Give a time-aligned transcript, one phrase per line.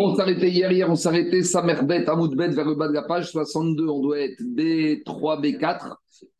[0.00, 3.88] On s'arrêtait hier, hier on s'arrêtait Samerbet, Amoudbet vers le bas de la page 62,
[3.88, 5.96] on doit être B3, B4.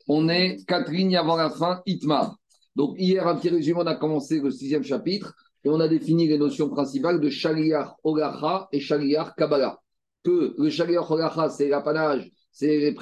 [0.07, 2.37] On est quatre lignes avant la fin, Itmar.
[2.77, 5.35] Donc hier, un petit résumé, on a commencé le sixième chapitre
[5.65, 9.81] et on a défini les notions principales de Shaliar Olacha et Shaliar Kabbalah.
[10.23, 12.95] Que le Shaliar Olacha, c'est l'apanage, c'est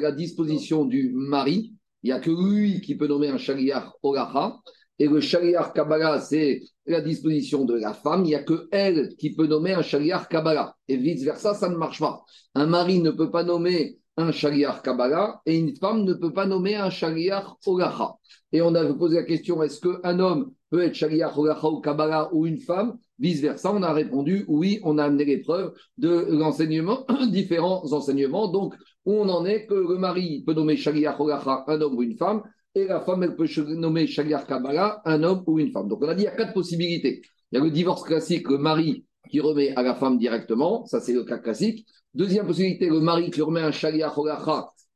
[0.00, 1.74] la disposition du mari.
[2.02, 4.58] Il n'y a que lui qui peut nommer un Shaliar Olacha.
[4.98, 8.24] Et le Shaliar Kabbalah, c'est la disposition de la femme.
[8.24, 10.76] Il n'y a que elle qui peut nommer un Shaliar Kabbalah.
[10.88, 12.24] Et vice-versa, ça ne marche pas.
[12.54, 16.46] Un mari ne peut pas nommer un Shaliar Kabbalah et une femme ne peut pas
[16.46, 18.14] nommer un Shaliar Olacha.
[18.52, 22.28] Et on a posé la question est-ce qu'un homme peut être Shaliar Olacha ou Kabbalah
[22.32, 22.98] ou une femme?
[23.18, 28.48] Vice-versa, on a répondu oui, on a amené les preuves de l'enseignement, différents enseignements.
[28.48, 28.74] Donc,
[29.04, 32.42] on en est que le mari peut nommer Shaliar Olacha un homme ou une femme
[32.74, 35.88] et la femme, elle peut nommer Shaliar Kabbalah un homme ou une femme.
[35.88, 37.22] Donc on a dit il y a quatre possibilités.
[37.50, 41.00] Il y a le divorce classique, le mari qui remet à la femme directement, ça
[41.00, 41.86] c'est le cas classique.
[42.14, 44.14] Deuxième possibilité, le mari qui remet un Shaliar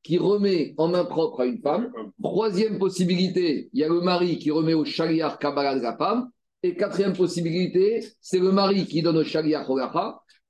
[0.02, 1.90] qui remet en main propre à une femme.
[2.22, 6.28] Troisième possibilité, il y a le mari qui remet au Shaliar Kabbalah de la femme.
[6.62, 9.66] Et quatrième possibilité, c'est le mari qui donne au Shaliar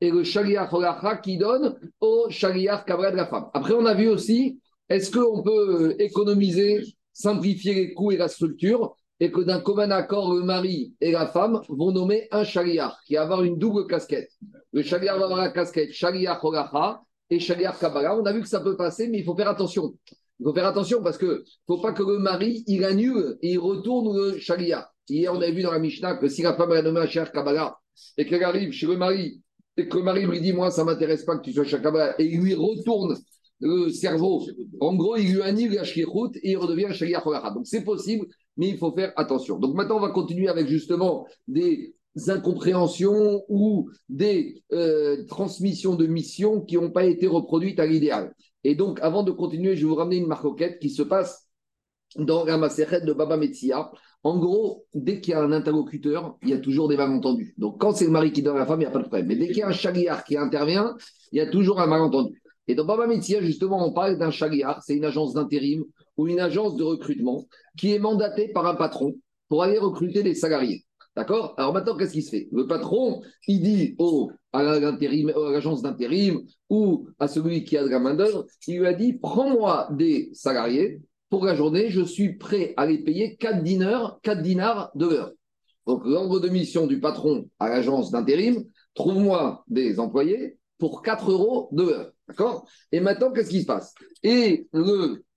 [0.00, 0.70] et le Shaliar
[1.22, 3.46] qui donne au Shaliar Kabbalah de la femme.
[3.54, 6.82] Après, on a vu aussi, est-ce qu'on peut économiser
[7.16, 11.26] simplifier les coûts et la structure, et que d'un commun accord, le mari et la
[11.26, 14.30] femme vont nommer un chariar qui va avoir une double casquette.
[14.72, 17.00] Le chariar va avoir la casquette chariar Horacha
[17.30, 18.18] et chariar Kabbalah.
[18.18, 19.94] On a vu que ça peut passer, mais il faut faire attention.
[20.38, 23.58] Il faut faire attention parce que faut pas que le mari il annule et il
[23.58, 24.92] retourne le chariar.
[25.08, 27.32] Hier, on avait vu dans la Mishnah que si la femme a nommé un chariar
[27.32, 27.78] Kabbalah
[28.18, 29.40] et qu'elle arrive chez le mari
[29.78, 32.20] et que le mari lui dit Moi, ça m'intéresse pas que tu sois chariar Kabbalah
[32.20, 33.16] et il lui retourne
[33.60, 34.44] le cerveau.
[34.80, 37.22] En gros, il lui annule la shkirut et il redevient shagir
[37.54, 38.26] Donc c'est possible,
[38.56, 39.58] mais il faut faire attention.
[39.58, 41.94] Donc maintenant, on va continuer avec justement des
[42.28, 48.34] incompréhensions ou des euh, transmissions de missions qui n'ont pas été reproduites à l'idéal.
[48.64, 51.46] Et donc, avant de continuer, je vais vous ramener une marcoquette qui se passe
[52.16, 53.90] dans la de Baba Metsia.
[54.22, 57.54] En gros, dès qu'il y a un interlocuteur, il y a toujours des malentendus.
[57.58, 59.26] Donc, quand c'est le mari qui donne la femme, il n'y a pas de problème.
[59.26, 60.96] Mais dès qu'il y a un chagriar qui intervient,
[61.32, 62.42] il y a toujours un malentendu.
[62.68, 65.84] Et dans Baba Metzia, justement, on parle d'un chagriar, c'est une agence d'intérim
[66.16, 67.46] ou une agence de recrutement
[67.76, 69.14] qui est mandatée par un patron
[69.48, 70.84] pour aller recruter des salariés.
[71.14, 71.54] D'accord?
[71.56, 72.48] Alors maintenant, qu'est-ce qui se fait?
[72.52, 78.00] Le patron, il dit au, à l'agence d'intérim ou à celui qui a de la
[78.00, 81.00] main-d'œuvre, il lui a dit Prends-moi des salariés
[81.30, 85.32] pour la journée, je suis prêt à les payer 4 dinars, 4 dinars de l'heure.
[85.86, 91.68] Donc, l'ordre de mission du patron à l'agence d'intérim Trouve-moi des employés pour 4 euros
[91.72, 92.12] de l'heure.
[92.28, 92.68] D'accord?
[92.92, 93.94] Et maintenant, qu'est-ce qui se passe?
[94.22, 94.66] Et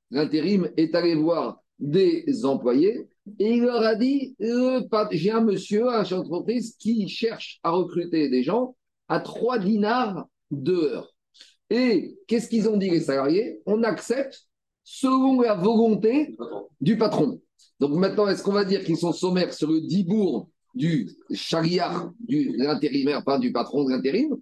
[0.09, 3.07] l'intérim est allé voir des employés
[3.37, 4.35] et il leur a dit
[5.11, 8.75] J'ai un monsieur à entreprise qui cherche à recruter des gens
[9.07, 11.13] à 3 dinars de heure.
[11.69, 13.61] Et qu'est-ce qu'ils ont dit, les salariés?
[13.65, 14.47] On accepte
[14.83, 16.35] selon la volonté
[16.81, 17.39] du patron.
[17.79, 22.55] Donc maintenant, est-ce qu'on va dire qu'ils sont sommaires sur le dibourg du chariard, du
[22.57, 24.35] l'intérimaire, pas du patron de l'intérim,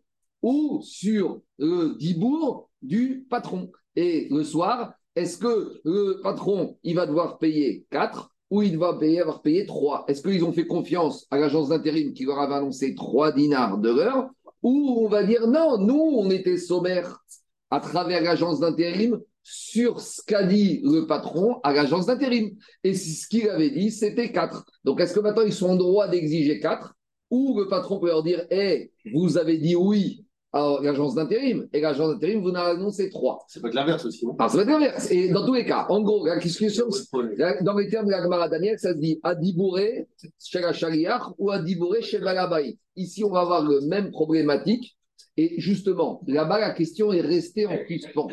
[0.47, 3.69] ou sur le dibourg du patron.
[3.97, 8.93] Et le soir, est-ce que le patron, il va devoir payer 4 ou il va
[8.93, 12.53] payer, avoir payé 3 Est-ce qu'ils ont fait confiance à l'agence d'intérim qui leur avait
[12.53, 14.29] annoncé 3 dinars de l'heure?
[14.63, 17.19] Ou on va dire non, nous, on était sommaires
[17.69, 22.55] à travers l'agence d'intérim sur ce qu'a dit le patron à l'agence d'intérim.
[22.85, 24.65] Et ce qu'il avait dit, c'était 4.
[24.85, 26.95] Donc, est-ce que maintenant, ils sont en droit d'exiger 4
[27.31, 31.67] Ou le patron peut leur dire, hé, vous avez dit oui l'agence d'intérim.
[31.73, 33.45] Et l'agence d'intérim, vous n'avez annoncé trois.
[33.47, 34.25] Ça peut être l'inverse aussi.
[34.39, 35.11] Ah, ça peut être l'inverse.
[35.11, 36.85] Et dans tous les cas, en gros, la discussion,
[37.61, 40.07] dans les termes de la Gemara Daniel, ça se dit Adibouré
[40.39, 42.77] chez la Shariach ou Adibouré chez Balabaï.
[42.95, 44.97] Ici, on va avoir le même problématique.
[45.35, 48.27] Et justement, là-bas, la question est restée en suspens.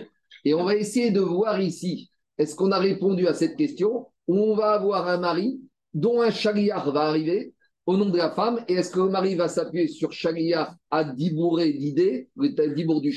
[0.45, 4.37] Et on va essayer de voir ici, est-ce qu'on a répondu à cette question où
[4.37, 5.61] on va avoir un mari
[5.93, 7.54] dont un Shariach va arriver
[7.87, 8.65] au nom de la femme.
[8.69, 13.15] Et est-ce que le mari va s'appuyer sur Shagiyah à Dibouré d'idée, le Dibour du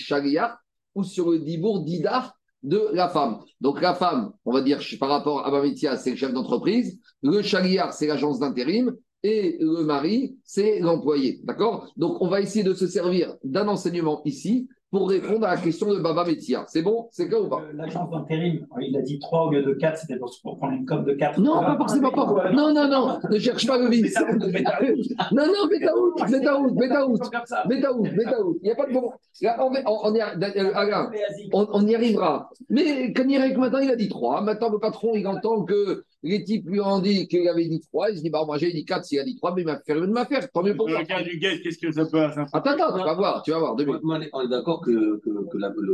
[0.95, 2.33] ou sur le Dibour d'Ida
[2.63, 3.39] de la femme?
[3.61, 7.41] Donc la femme, on va dire par rapport à Bamitia, c'est le chef d'entreprise, le
[7.41, 11.39] Shagiyah, c'est l'agence d'intérim, et le mari, c'est l'employé.
[11.43, 11.91] D'accord?
[11.97, 15.89] Donc on va essayer de se servir d'un enseignement ici pour répondre à la question
[15.93, 16.63] de Baba Metia.
[16.67, 17.07] C'est bon?
[17.11, 17.61] C'est quoi ou pas?
[17.73, 20.85] L'agence d'intérim, il a dit 3 au lieu de 4, c'était pour pour prendre une
[20.85, 21.39] com de 4.
[21.41, 22.51] Non, pas forcément pas.
[22.51, 24.05] Non, non, non, ne cherche pas le vice.
[24.07, 24.63] C'est ça, vous devez
[25.33, 27.63] Non, non, Betaout, Betaout, Betaout, Comme ça.
[27.67, 28.59] Betaout, Betaout.
[28.61, 29.13] Il n'y a pas de moment.
[29.41, 31.07] Là, on, on, on y a- euh,
[31.53, 32.49] on, on y arrivera.
[32.69, 34.41] Mais Kanirek, maintenant, il a dit 3.
[34.41, 38.11] Maintenant, le patron, il entend que les types lui ont dit qu'il avait dit 3.
[38.11, 39.05] Il se dit, bah, moi, j'ai dit 4.
[39.05, 40.49] S'il a dit 3, mais il m'a fait de m'affaire.
[40.51, 43.03] Tant mieux pour le cas du guet, qu'est-ce que ça peut ça Attends, attends, tu
[43.03, 43.75] vas voir, tu vas voir.
[43.75, 44.01] Deux minutes.
[44.33, 45.21] On est, d'accord que,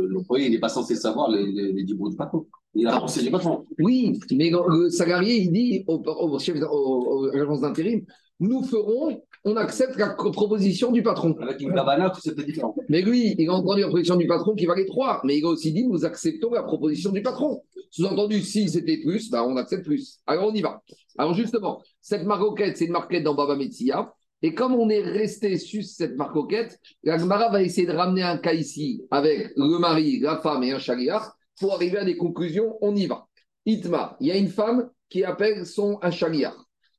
[0.08, 2.46] l'employé n'est pas censé savoir les, les, les du patron.
[2.74, 3.66] Il a pensé du patron.
[3.78, 8.04] Oui, mais le salarié, il dit au, au chef, au- au- à l'agence d'intérim,
[8.40, 11.36] nous ferons, on accepte la proposition du patron.
[11.40, 11.74] Avec une
[12.20, 12.74] c'était différent.
[12.88, 15.48] Mais lui, il a entendu la proposition du patron qui valait 3, mais il a
[15.48, 17.62] aussi dit nous acceptons la proposition du patron.
[17.90, 20.18] Sous-entendu, si c'était plus, ben on accepte plus.
[20.26, 20.82] Alors on y va.
[21.18, 24.12] Alors justement, cette maroquette, c'est une marquette dans Baba Metsia.
[24.42, 28.36] Et comme on est resté sur cette marcoquette, la Gemara va essayer de ramener un
[28.36, 31.22] cas ici avec le mari, la femme et un chariach
[31.60, 32.76] pour arriver à des conclusions.
[32.80, 33.26] On y va.
[33.64, 36.54] Itma, il y a une femme qui appelle son un chariach.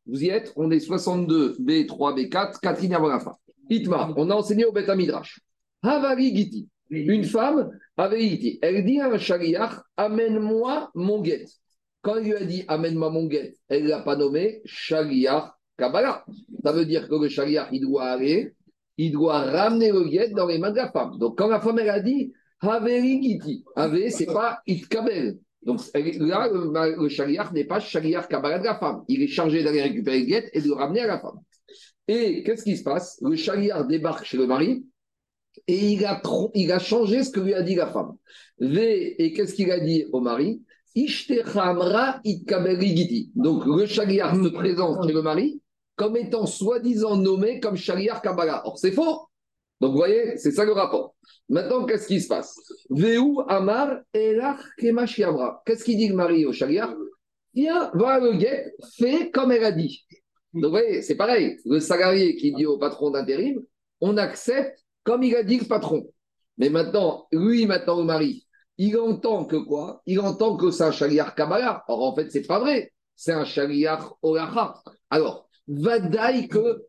[0.08, 3.36] Vous y êtes On est 62, B3, B4, Catherine fin.
[3.70, 5.40] Itma, on a enseigné au Beth Midrash.
[5.82, 7.72] Havari Giti, une femme
[8.12, 11.46] dit, elle dit à un chariach, amène-moi mon guet.
[12.02, 16.26] Quand il lui a dit, amène-moi mon guet, elle ne l'a pas nommé chariach Kabbalah.
[16.64, 18.54] Ça veut dire que le chariach, il doit aller,
[18.98, 21.18] il doit ramener le guet dans les mains de la femme.
[21.18, 22.32] Donc quand la femme, elle a dit,
[22.62, 25.40] Haveri Giti, Ave, c'est pas Itkabel.
[25.66, 29.04] Donc là, le, le chariach n'est pas chariach Kabbalah de la femme.
[29.08, 31.40] Il est chargé d'aller récupérer le guet et de le ramener à la femme.
[32.08, 33.18] Et qu'est-ce qui se passe?
[33.22, 34.86] Le chariach débarque chez le mari
[35.68, 38.16] et il a, changé ce que lui a dit la femme.
[38.62, 40.62] Et qu'est-ce qu'il a dit au mari?
[40.96, 45.62] Donc le chariach se présente chez le mari
[45.98, 48.62] comme étant soi-disant nommé comme chariach Kabbalah.
[48.66, 49.28] Or c'est faux.
[49.82, 51.16] Donc vous voyez, c'est ça le rapport.
[51.50, 52.56] Maintenant, qu'est-ce qui se passe?
[52.90, 54.60] Veu Amar Elach.
[54.78, 56.92] Qu'est-ce qu'il dit le mari au chariach
[57.54, 60.06] Viens, va le guet, fais comme elle a dit.
[60.54, 61.58] Donc vous voyez, c'est pareil.
[61.66, 63.62] Le salarié qui dit au patron d'intérim,
[64.02, 66.06] on accepte comme il a dit le patron.
[66.58, 68.46] Mais maintenant, lui, maintenant, le mari,
[68.78, 70.02] il entend que quoi?
[70.06, 71.84] Il entend que c'est un chaliar Kabbalah.
[71.88, 72.92] Or, en fait, c'est pas vrai.
[73.16, 74.76] C'est un chaliar Olacha.
[75.10, 76.84] Alors, vadaille que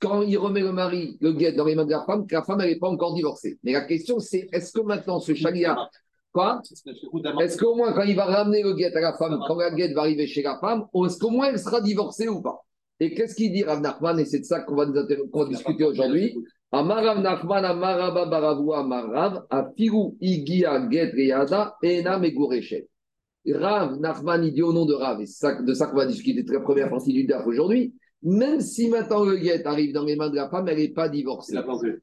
[0.00, 2.42] quand il remet le mari, le guet dans les mains de la femme, que la
[2.42, 3.58] femme, n'est pas encore divorcée.
[3.62, 5.90] Mais la question, c'est est-ce que maintenant, ce chaliar.
[6.32, 6.62] Quoi?
[7.40, 9.92] Est-ce qu'au moins, quand il va ramener le guet à la femme, quand la guet
[9.92, 12.60] va arriver chez la femme, est-ce qu'au moins elle sera divorcée ou pas?
[13.00, 14.18] Et qu'est-ce qu'il dit Rav Nachman?
[14.20, 14.86] Et c'est de ça qu'on va,
[15.46, 16.36] discuter aujourd'hui.
[16.70, 22.88] Amarav Nachman, Amarav, Afiru Igia Get Reyada, Ena Megureshet.
[23.48, 26.62] Rav Nachman, il dit au nom de Rav, et de ça qu'on va discuter très
[26.62, 27.94] première partie du DAF aujourd'hui.
[28.22, 31.08] Même si maintenant le guet arrive dans les mains de la femme, elle n'est pas
[31.08, 31.54] divorcée.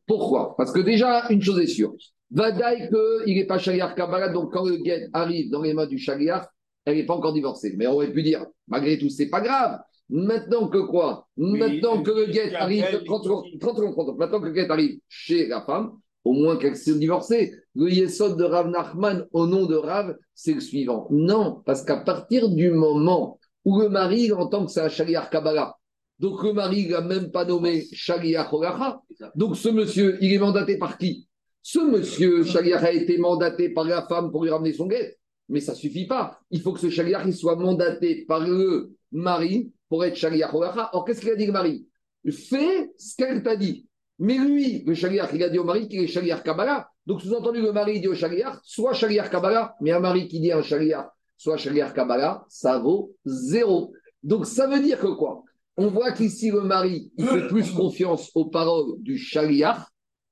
[0.07, 0.55] Pourquoi?
[0.57, 1.93] Parce que déjà, une chose est sûre.
[2.31, 5.97] Vadaï qu'il n'est pas Shaliar Kabbalah, donc quand le guet arrive dans les mains du
[5.97, 6.47] Shaliar,
[6.85, 7.73] elle n'est pas encore divorcée.
[7.77, 9.79] Mais on aurait pu dire, malgré tout, c'est pas grave.
[10.09, 11.27] Maintenant que quoi?
[11.37, 14.17] Maintenant que le guet arrive, il- 30 secondes, 30 secondes, 30 secondes.
[14.17, 15.91] maintenant que le guet arrive chez la femme,
[16.23, 17.53] au moins qu'elle s'est divorcée.
[17.75, 21.07] Le yesod de Rav Nachman au nom de Rav, c'est le suivant.
[21.11, 25.75] Non, parce qu'à partir du moment où le mari entend que c'est un Shaliar Kabbalah,
[26.19, 29.01] donc le mari il n'a même pas nommé Shaliar Holacha,
[29.35, 31.27] donc ce monsieur, il est mandaté par qui?
[31.69, 35.17] Ce monsieur, Shaliach, a été mandaté par la femme pour lui ramener son guet.
[35.49, 36.39] Mais ça ne suffit pas.
[36.49, 40.89] Il faut que ce Shaliach il soit mandaté par le mari pour être Shaliach Holacha.
[40.93, 41.85] Or, qu'est-ce qu'il a dit le mari?
[42.31, 43.85] Fais ce qu'elle t'a dit.
[44.17, 46.89] Mais lui, le Shaliach, il a dit au mari qu'il est Shaliach Kabbalah.
[47.05, 50.53] Donc, sous-entendu, le mari dit au Shaliach, soit Shaliach Kabbalah, mais un mari qui dit
[50.53, 53.91] un Shaliach, soit Shaliach Kabbalah, ça vaut zéro.
[54.23, 55.43] Donc, ça veut dire que quoi?
[55.77, 59.85] On voit qu'ici, le mari, il fait plus confiance aux paroles du Shaliach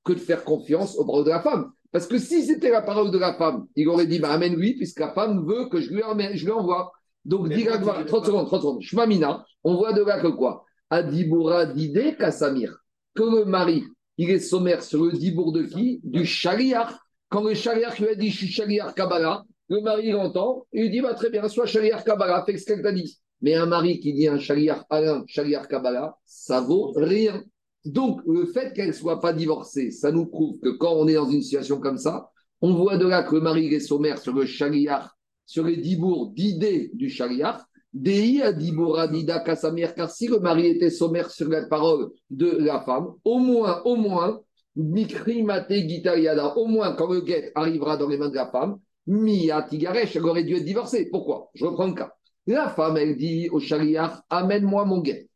[0.04, 1.72] que de faire confiance aux paroles de la femme.
[1.92, 5.00] Parce que si c'était la parole de la femme, il aurait dit bah, amène-lui, puisque
[5.00, 6.92] la femme veut que je lui, emmène- je lui envoie.
[7.24, 7.64] Donc, tu
[8.06, 8.82] 30 veux secondes, 30 secondes.
[8.82, 10.66] Shmamina, on voit de là que quoi?
[10.90, 12.78] Adibura d'idée Kassamir.
[13.16, 13.84] Que le mari,
[14.18, 16.02] il est sommaire sur le dibour de qui?
[16.04, 16.92] Du Shaliach.
[17.30, 20.86] Quand le Shaliach lui a dit je suis Shaliach Kabbalah, le mari il entend, et
[20.86, 23.20] il dit bah, très bien, sois Shaliach Kabbalah, fais ce qu'elle t'a dit.
[23.42, 27.44] Mais un mari qui dit un Shaliach Alain, Shaliach Kabbalah, ça vaut rien.
[27.84, 31.14] Donc, le fait qu'elle ne soit pas divorcée, ça nous prouve que quand on est
[31.14, 32.30] dans une situation comme ça,
[32.62, 35.06] on voit de là que le mari est sommaire sur le Shaliach,
[35.46, 37.62] sur les dibours d'idées du Shaliach,
[37.94, 42.82] Dei Adibura Dida Kassamir, car si le mari était sommaire sur la parole de la
[42.82, 44.42] femme, au moins, au moins,
[44.76, 48.80] Mikri Mate Gitariada, au moins quand le guet arrivera dans les mains de la femme,
[49.08, 51.08] Mia Tigaresh, elle aurait dû être divorcée.
[51.10, 51.50] Pourquoi?
[51.54, 52.12] Je reprends le cas.
[52.48, 55.28] La femme, elle dit au Shaliach, amène-moi mon guet.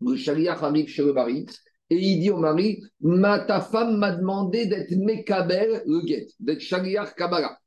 [0.00, 1.46] Le Shaliach arrive chez le mari,
[1.90, 6.60] et il dit au mari Ma, Ta femme m'a demandé d'être Mekabel le guet, d'être
[6.60, 7.58] Shaliach Kabbalah.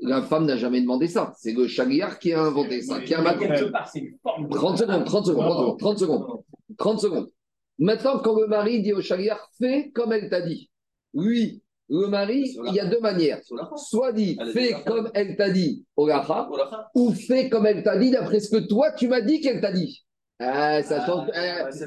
[0.00, 1.32] La femme n'a jamais demandé ça.
[1.38, 3.46] C'est le Shaliach qui a inventé ça, qui a maté.
[3.48, 6.26] Quelque part, c'est une forme de- 30 secondes, 30 secondes, 30 secondes,
[6.76, 7.30] 30 secondes.
[7.78, 10.70] Maintenant, quand le mari dit au Shaliach Fais comme elle t'a dit.
[11.14, 13.40] Lui, le mari, il y a deux manières.
[13.76, 16.48] Soit dit Fais comme elle t'a dit, Olacha,
[16.94, 19.72] ou fais comme elle t'a dit d'après ce que toi tu m'as dit qu'elle t'a
[19.72, 20.02] dit.
[20.38, 21.06] Ah, ça.
[21.08, 21.86] Ah, eh, ce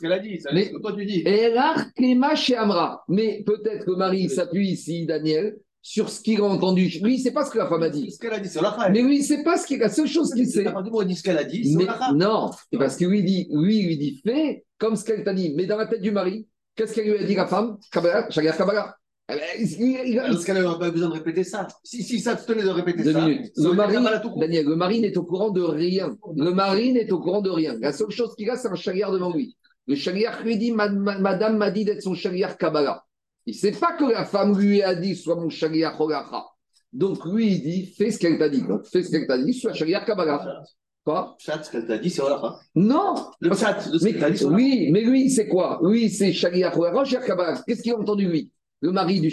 [0.00, 0.40] qu'elle a dit.
[0.40, 1.22] Ce que toi tu dis.
[1.26, 3.04] Et Amra.
[3.08, 6.88] Mais peut-être que Marie s'appuie ici, Daniel, sur ce qu'il a entendu.
[7.02, 8.10] Lui, sait pas ce que la femme a dit.
[8.10, 8.48] Ce qu'elle a dit.
[8.90, 10.72] Mais lui, sait pas ce qu'il La seule chose qu'il C'est sait.
[10.72, 13.98] il dit ce qu'elle a dit Mais, non, c'est parce que lui, dit, lui, lui
[13.98, 15.52] dit fais comme ce qu'elle t'a dit.
[15.54, 17.76] Mais dans la tête du mari, qu'est-ce qu'elle lui a dit, la femme?
[17.92, 18.96] Kabbalah, Kabbalah.
[19.26, 21.66] Parce qu'elle n'a pas besoin de répéter ça.
[21.82, 23.26] Si, si ça te tenait de répéter Deux ça,
[23.56, 23.94] Le mari.
[24.38, 26.14] Daniel, le mari n'est au courant de rien.
[26.36, 27.74] Le mari n'est au courant de rien.
[27.80, 29.56] La seule chose qu'il a, c'est un chagrin devant lui.
[29.86, 33.04] Le chagrin lui dit Ma- ma- Madame m'a dit d'être son chagrin Kabbalah.
[33.46, 36.44] Il ne sait pas que la femme lui a dit Sois mon chagrin Holacha.
[36.92, 38.62] Donc lui, il dit Fais ce qu'elle t'a dit.
[38.62, 40.62] Donc fais ce qu'elle t'a dit, sois chagrin Kabbalah.
[41.04, 41.36] Quoi?
[41.38, 42.56] Chat, ce qu'elle t'a dit sur la fin.
[42.74, 44.54] Non Le chat ce mais, qu'elle t'a dit fin.
[44.54, 45.78] Oui, mais lui, c'est quoi?
[45.82, 47.62] Lui, c'est chagrin Holacha, Kabbalah.
[47.66, 48.50] Qu'est-ce qu'il a entendu, lui?
[48.84, 49.30] Le mari du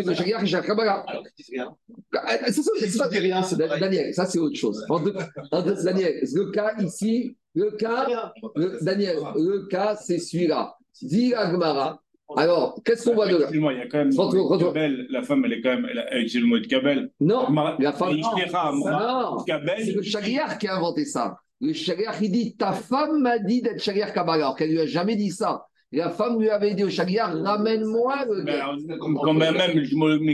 [0.00, 1.04] est le et chagrin Kabbalah.
[1.06, 1.76] Alors, tu dis rien.
[2.14, 3.06] Ah, c'est ça, c'est ça.
[3.08, 3.56] rien, c'est.
[3.58, 4.82] Daniel, ça c'est autre chose.
[4.88, 5.14] En deux-
[5.50, 8.32] en deux- Daniel, le cas ici, le cas, Rien.
[8.56, 10.74] le- Daniel, le cas c'est celui-là.
[11.02, 12.00] Dit Agmara.
[12.34, 13.40] Alors, qu'est-ce qu'on voit de là?
[13.42, 14.58] Excuse-moi, il y a quand même.
[14.58, 15.86] Kabel, la femme, elle est quand même.
[15.90, 17.10] Elle a utilisé le mot de Kabel.
[17.20, 18.16] Non, la femme.
[18.16, 21.36] Non, c'est le Shagriar qui a inventé ça.
[21.60, 24.86] Le Shagriar, il dit Ta femme m'a dit d'être Shagriar Kabbalah, alors qu'elle lui a
[24.86, 25.66] jamais dit ça.
[25.92, 28.76] La femme lui avait dit au Shagriar Ramène-moi le alors,
[29.22, 29.54] Quand même,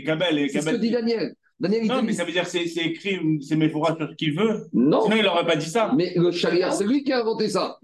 [0.04, 1.34] Kabel et C'est ce que dit Daniel.
[1.60, 4.66] Daniel, Non, mais ça veut dire que c'est écrit, c'est Méphora sur ce qu'il veut.
[4.72, 5.92] Non, Sinon, il n'aurait pas dit ça.
[5.96, 7.78] mais le Shagriar, c'est lui qui a inventé ça.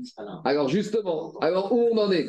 [0.45, 2.27] Alors, justement, alors où on en est?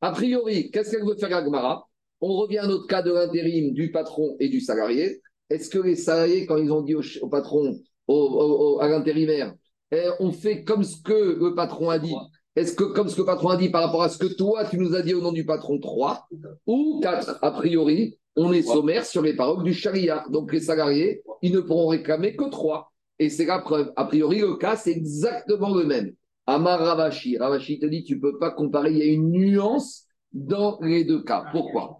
[0.00, 1.86] A priori, qu'est-ce qu'elle veut faire Agmara
[2.22, 5.20] On revient à notre cas de l'intérim du patron et du salarié.
[5.50, 9.54] Est-ce que les salariés, quand ils ont dit au, patron, au- au- au- à l'intérimaire,
[9.92, 12.14] eh, on fait comme ce que le patron a dit?
[12.56, 14.64] Est-ce que comme ce que le patron a dit par rapport à ce que toi,
[14.64, 16.26] tu nous as dit au nom du patron 3
[16.66, 20.24] ou 4 A priori, on est sommaire sur les paroles du charia.
[20.30, 22.90] Donc les salariés, ils ne pourront réclamer que 3.
[23.18, 23.92] Et c'est la preuve.
[23.96, 26.14] A priori, le cas, c'est exactement le même.
[26.46, 27.36] Amar Ravashi.
[27.36, 31.04] Ravashi te dit, tu ne peux pas comparer, il y a une nuance dans les
[31.04, 31.44] deux cas.
[31.52, 31.98] Pourquoi?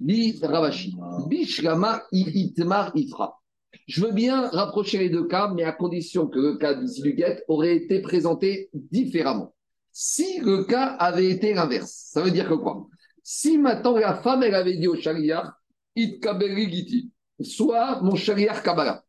[0.00, 0.94] Dit Ravashi.
[1.28, 3.37] Bishlama i itmar ifra.
[3.86, 7.76] Je veux bien rapprocher les deux cas, mais à condition que le cas guet aurait
[7.76, 9.54] été présenté différemment.
[9.92, 12.86] Si le cas avait été l'inverse, ça veut dire que quoi?
[13.22, 15.60] Si maintenant la femme, elle avait dit au chariar,
[15.96, 16.24] it
[16.70, 17.10] giti,
[17.40, 19.04] soit mon chariar kabbalah.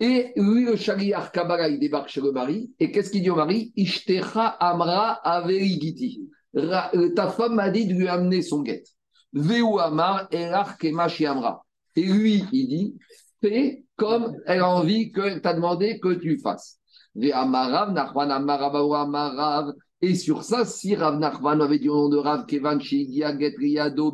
[0.00, 2.72] Et lui, le chariar Kabbalah, il débarque chez le mari.
[2.78, 3.70] Et qu'est-ce qu'il dit au mari?
[3.76, 6.26] Ishtecha amra averigiti.
[6.56, 8.82] Euh, Ta femme m'a dit de lui amener son guet.
[9.34, 11.64] Veu amar amra.
[11.96, 12.96] Et lui, il dit
[13.42, 16.78] fais comme elle a envie qu'elle t'a demandé que tu fasses.
[20.02, 23.56] Et sur ça, si Rav Nachman avait dit au nom de Rav Kevan Shigia Get
[23.58, 24.10] Riado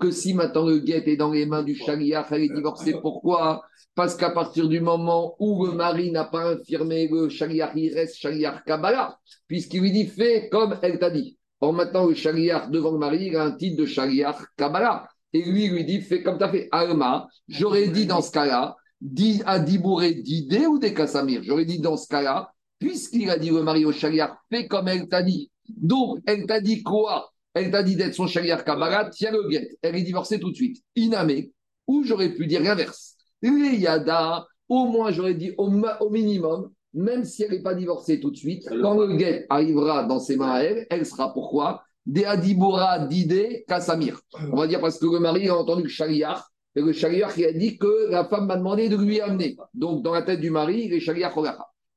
[0.00, 3.62] que si maintenant le guet est dans les mains du chariar, elle est divorcée, pourquoi?
[3.94, 8.16] Parce qu'à partir du moment où le mari n'a pas infirmé le chariar, il reste
[8.16, 11.38] chariar Kabbalah, puisqu'il lui dit fais comme elle t'a dit.
[11.60, 15.06] Or maintenant, le chariar devant le mari, il a un titre de chariar Kabbalah.
[15.34, 16.68] Et lui, lui dit fais comme tu as fait.
[16.70, 21.42] Alma, j'aurais dit dans ce cas-là, dit à Dibouré d'idée ou des Kassamir.
[21.42, 25.08] J'aurais dit dans ce cas-là, puisqu'il a dit le mari au chariar, fais comme elle
[25.08, 25.50] t'a dit.
[25.68, 27.30] Donc, elle t'a dit quoi?
[27.52, 29.76] Elle t'a dit d'être son chariar Kabbalah, tiens le guet.
[29.82, 30.82] Elle est divorcée tout de suite.
[30.96, 31.52] Inamé.
[31.86, 33.16] Ou j'aurais pu dire l'inverse.
[33.42, 38.20] Les Yada, au moins j'aurais dit au, au minimum, même si elle n'est pas divorcée
[38.20, 41.82] tout de suite, quand le guet arrivera dans ses mains à elle, elle sera pourquoi?
[42.06, 44.20] Des Adibora d'idée Kassamir.
[44.52, 47.52] On va dire parce que le mari a entendu le chariar, et le chariar a
[47.52, 49.56] dit que la femme m'a demandé de lui amener.
[49.74, 51.32] Donc dans la tête du mari, les chariar.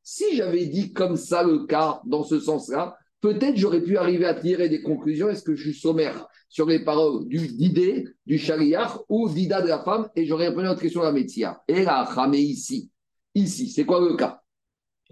[0.04, 4.36] Si j'avais dit comme ça le cas, dans ce sens-là, peut-être j'aurais pu arriver à
[4.36, 5.30] tirer des conclusions.
[5.30, 9.68] Est-ce que je suis sommaire sur les paroles du d'idée, du chariar ou d'ida de
[9.68, 10.08] la femme?
[10.16, 11.54] Et j'aurais répondu à notre question la médecine.
[11.68, 12.92] Et là, ramé ici.
[13.34, 14.42] Ici, c'est quoi le cas?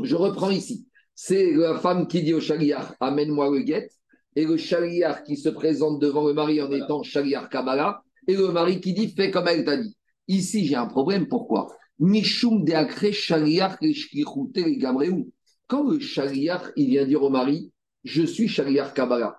[0.02, 0.88] Je reprends ici.
[1.16, 3.90] C'est la femme qui dit au chariar Amène-moi le guet.
[4.36, 8.04] Et le chariar qui se présente devant le mari en étant chariar Kabbalah.
[8.28, 9.96] Et le mari qui dit Fais comme elle t'a dit.
[10.28, 11.28] Ici, j'ai un problème.
[11.28, 11.68] Pourquoi?
[15.68, 17.72] Quand le shaliach, il vient dire au mari,
[18.04, 19.38] je suis shaliach Kabbalah.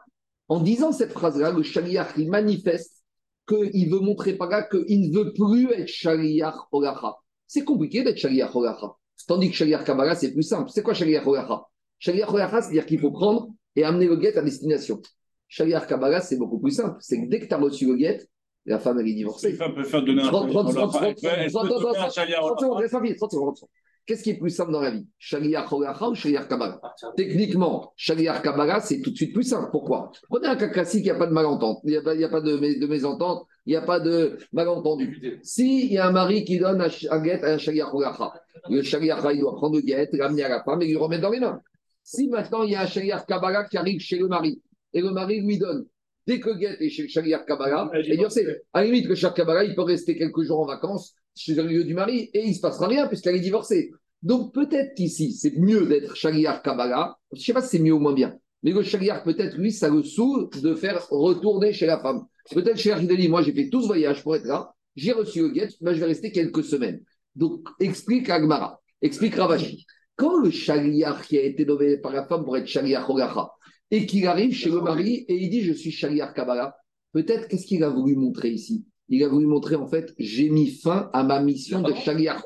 [0.48, 3.04] En disant cette phrase-là, le shaliach, il manifeste
[3.46, 7.16] qu'il veut montrer par là qu'il ne veut plus être shaliach Olacha.
[7.46, 8.94] C'est compliqué d'être shaliach Olacha.
[9.28, 10.70] Tandis que shaliach Kabbalah, c'est plus simple.
[10.70, 11.62] C'est quoi shaliach Olacha
[11.98, 15.00] Shaliach Olacha, c'est-à-dire qu'il faut prendre et amener le guet à destination.
[15.48, 16.96] Shaliach Kabbalah, c'est beaucoup plus simple.
[17.00, 18.26] C'est que dès que tu as reçu le guet,
[18.64, 19.52] la femme, elle est divorcée.
[19.52, 21.86] femme peut faire donner un 30, 30, 30, 30, Elle peut- elle peut 30, donner
[21.88, 23.70] un 30, chaliar au 30 secondes, reste rapide, 30 secondes, 30 secondes.
[24.06, 25.04] Qu'est-ce qui est plus simple dans la vie?
[25.18, 26.80] Shaliach Holacha ou Shaliach Kabbalah?
[27.16, 29.68] Techniquement, Shaliach Kabbalah, c'est tout de suite plus simple.
[29.72, 30.10] Pourquoi?
[30.28, 32.40] Prenez un cas classique, il n'y a pas de malentente, il n'y a pas, a
[32.40, 35.38] de, mé- de mésentente, il n'y a pas de malentendu.
[35.42, 38.32] S'il y a un mari qui donne un, guet à un Shaliach Holacha,
[38.70, 41.30] le Shaliach il doit prendre le guet, l'amener à la femme et lui remettre dans
[41.30, 41.60] les mains.
[42.06, 45.10] Si maintenant il y a un Shaliach Kabbalah qui arrive chez le mari et le
[45.10, 45.86] mari lui donne,
[46.24, 49.06] dès que le guet est chez le Shaliach Kabbalah, et Dieu sait, à la limite,
[49.06, 52.30] le Shaliach Kabbalah, il peut rester quelques jours en vacances chez le lieu du mari
[52.32, 53.90] et il ne se passera rien puisqu'elle est divorcée.
[54.22, 57.18] Donc peut-être qu'ici, c'est mieux d'être Shaliach Kabbalah.
[57.32, 58.38] Je ne sais pas si c'est mieux ou moins bien.
[58.62, 62.24] Mais le Shaliach, peut-être, lui, ça le saoule de faire retourner chez la femme.
[62.52, 64.72] Peut-être chez il dit, moi, j'ai fait tout ce voyage pour être là.
[64.94, 67.02] J'ai reçu le guet, ben, je vais rester quelques semaines.
[67.34, 69.86] Donc, explique Agmara, explique Ravashi.
[70.16, 73.50] Quand le Shaliach qui a été nommé par la femme pour être Shaliach Olacha,
[73.90, 76.76] et qu'il arrive chez le mari et il dit, je suis Shaliach Kabbalah,
[77.12, 78.84] peut-être qu'est-ce qu'il a voulu montrer ici?
[79.08, 82.42] Il a voulu montrer, en fait, j'ai mis fin à ma mission de Shaliach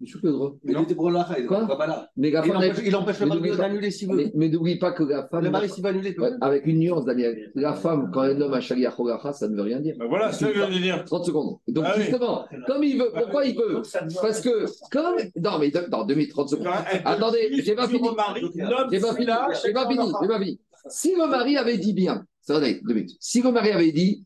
[0.00, 0.54] Monsieur le droit.
[0.64, 2.10] Mais il était pour il pour Kabbalah.
[2.16, 4.30] Mais la Il femme, empêche- Il empêche le mari d'annuler s'il veut.
[4.34, 7.04] mais, n'oublie pas que la femme, Le mari, s'il veut annuler, il avec une nuance,
[7.04, 9.94] Daniel, la femme, quand elle nomme un Shaliach Olacha, ça ne veut rien dire.
[9.98, 11.04] Ben voilà, c'est ça que je veux dire.
[11.04, 11.56] 30 secondes.
[11.68, 13.82] Donc, Ah justement, comme il veut, pourquoi il veut
[14.20, 15.16] Parce que, comme.
[15.36, 16.66] Non, mais dans 2 minutes, 30 secondes.
[17.04, 18.08] Attendez, j'ai pas fini.
[18.90, 19.26] J'ai pas fini,
[19.64, 20.60] j'ai pas fini, j'ai pas fini.
[20.88, 23.16] Si le mari avait dit bien, ça va deux minutes.
[23.20, 24.24] Si le mari avait dit,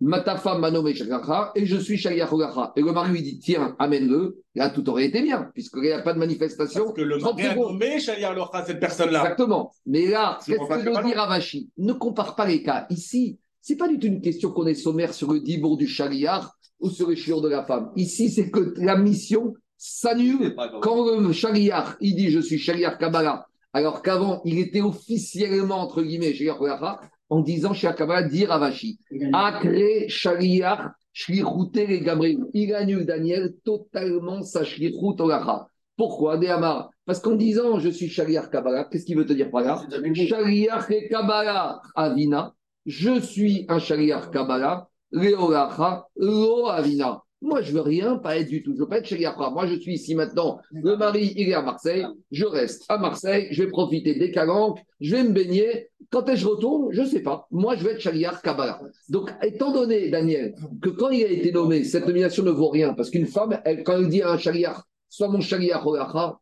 [0.00, 3.22] ma ta femme m'a nommé Shaliach et je suis Shaliach Olacha, et le mari lui
[3.22, 6.84] dit, tiens, amène-le, là tout aurait été bien, puisqu'il n'y a pas de manifestation.
[6.84, 9.20] Parce que le 30 mari a nommé Shaliar Locha, cette personne-là.
[9.20, 9.72] Exactement.
[9.86, 11.70] Mais là, C'est qu'est-ce que que dire Ravachi?
[11.78, 12.86] Ne compare pas les cas.
[12.90, 16.44] Ici, c'est pas du tout une question qu'on est sommaire sur le dibour du Shaliach
[16.78, 17.90] ou sur le chiur de la femme.
[17.96, 24.02] Ici, c'est que la mission s'annule quand le il dit je suis Shaliach Kabbalah, alors
[24.02, 28.98] qu'avant, il était officiellement, entre guillemets, Shaliach Olacha, en disant Shaliach Kabbalah, dit Ravachi.
[29.32, 32.38] Akre Shaliach Shlichute Gabriel.
[32.52, 35.66] Il annule Daniel totalement sa Shlichut Olacha.
[35.96, 39.62] Pourquoi, Déhamar Parce qu'en disant je suis Shaliach Kabbalah, qu'est-ce qu'il veut te dire par
[39.62, 39.82] là?
[40.14, 42.54] Shaliach et Kabbalah Avina.
[42.84, 47.22] Je suis un Shaliach Kabbalah, Leolacha, Lo Avina.
[47.42, 48.72] Moi, je veux rien, pas être du tout.
[48.74, 49.36] Je veux pas être Shaliach.
[49.52, 50.58] Moi, je suis ici maintenant.
[50.72, 52.04] Le mari, il est à Marseille.
[52.30, 53.48] Je reste à Marseille.
[53.50, 54.78] Je vais profiter des calanques.
[55.00, 55.88] Je vais me baigner.
[56.10, 56.92] Quand est-ce que je retourne?
[56.92, 57.46] Je ne sais pas.
[57.50, 58.80] Moi, je vais être Shaliach Kabbalah.
[59.10, 62.94] Donc, étant donné, Daniel, que quand il a été nommé, cette nomination ne vaut rien.
[62.94, 66.38] Parce qu'une femme, elle, quand elle dit à un Shaliach, soit mon Olacha,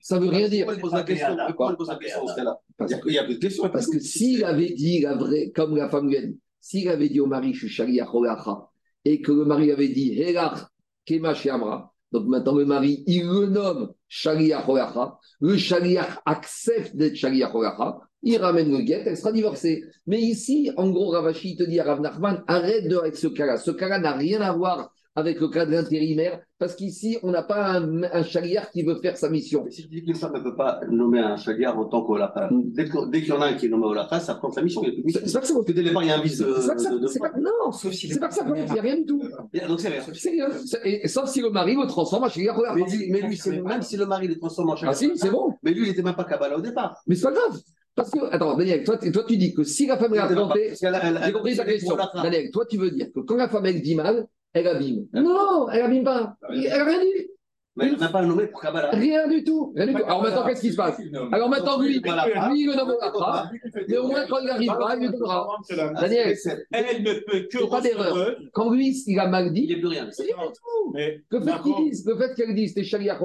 [0.00, 0.66] ça veut rien dire.
[0.66, 1.36] Pourquoi il pose la question?
[1.76, 3.68] Pose la question dans ce cas-là Il y a- Il y a plus de questions.
[3.68, 7.08] Parce que s'il avait dit la vraie, comme la femme lui a dit, s'il avait
[7.08, 8.68] dit au mari, je suis Shaliach Olacha,
[9.04, 10.66] et que le mari avait dit, Helach,
[11.04, 17.16] Kema Shiamra, donc maintenant le mari, il le nomme Shaliach Olacha, le Shaliach accepte d'être
[17.16, 19.84] Shaliach Olacha, il ramène le guet, elle sera divorcée.
[20.06, 23.56] Mais ici, en gros, Ravashi te dit à Rav Nachman, arrête de avec ce cas-là.
[23.56, 27.42] Ce cas-là n'a rien à voir avec le cas de l'intérimaire, parce qu'ici, on n'a
[27.42, 29.62] pas un, un Shaliach qui veut faire sa mission.
[29.64, 32.48] Mais si je dis qu'une femme ne peut pas nommer un chaliar en tant qu'Olacha,
[32.50, 32.72] Mm.
[32.72, 34.62] dès que- dès qu'il y en a un qui est nommé Olacha, ça prend sa
[34.62, 34.82] mission.
[34.82, 36.54] C'est pas que ça Parce que dès le départ, il y a un vice de.
[36.60, 38.78] c'est pas que ça- de- de- c'est pas- non, c'est pas que ça, il n'y
[38.78, 39.22] a rien du tout.
[39.68, 40.02] Donc c'est rien.
[40.14, 40.46] C'est rien.
[40.64, 42.74] C'est- et- sauf si le mari le transforme en Olacha.
[42.74, 45.10] Mais lui, mais lui, c'est- même si le mari le transforme en Ah chaliar, si,
[45.16, 45.52] c'est bon.
[45.62, 46.96] mais lui, il n'était même pas Kabbalah au départ.
[47.06, 47.60] Mais c'est pas grave.
[47.94, 51.32] Parce que, attends, Daniel, toi, toi tu dis que si la femme est elle- j'ai
[51.32, 51.96] compris ta question.
[52.22, 55.06] Daniel, toi, tu veux dire que quand la femme, elle dit mal, elle abîme.
[55.12, 56.36] Non, elle abîme pas.
[56.50, 57.28] Elle n'a rien dit.
[57.74, 58.90] Mais il n'a pas nommé pour Kabbalah.
[58.90, 59.72] Rien du tout.
[59.74, 60.04] Rien du tout.
[60.04, 61.00] Alors maintenant, qu'est-ce qui se passe?
[61.32, 63.50] Alors maintenant, lui, lui, il le nomme Olacha,
[63.88, 65.48] mais au moins, quand il n'arrive pas, il le donnera.
[65.98, 66.36] Daniel,
[66.70, 68.36] Elle ne peut que pas d'erreur.
[68.52, 70.06] quand lui, il a mal Il dit, n'y a plus rien.
[70.10, 70.94] c'est tout.
[71.30, 73.20] Le fait qu'il dise, le fait qu'elle dise, t'es Shaliach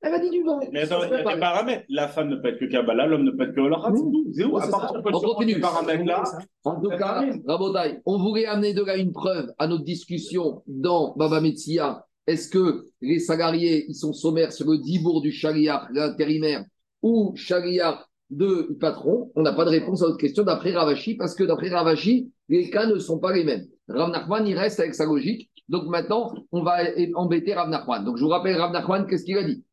[0.00, 0.60] elle a dit du vent.
[0.72, 1.84] mais attends, il y a des paramètres.
[1.88, 4.26] La femme ne peut être que Kabbalah, l'homme ne peut être que Olacha, c'est tout.
[4.32, 5.54] C'est où À partir de On continue.
[5.54, 6.22] ces paramètres-là,
[6.64, 11.14] En tout cas, Rabotai, on voulait amener de là une preuve à notre discussion dans
[11.16, 12.04] Baba Metsia.
[12.26, 16.62] Est-ce que les salariés, ils sont sommaires sur le dibour du chariar, l'intérimaire,
[17.02, 19.32] ou chariar de patron?
[19.34, 22.70] On n'a pas de réponse à notre question d'après Ravashi, parce que d'après Ravashi, les
[22.70, 23.66] cas ne sont pas les mêmes.
[23.88, 25.50] Rav Nachman, il reste avec sa logique.
[25.68, 26.78] Donc maintenant, on va
[27.14, 28.04] embêter Rav Nachman.
[28.04, 29.64] Donc je vous rappelle, Rav Nachman, qu'est-ce qu'il a dit?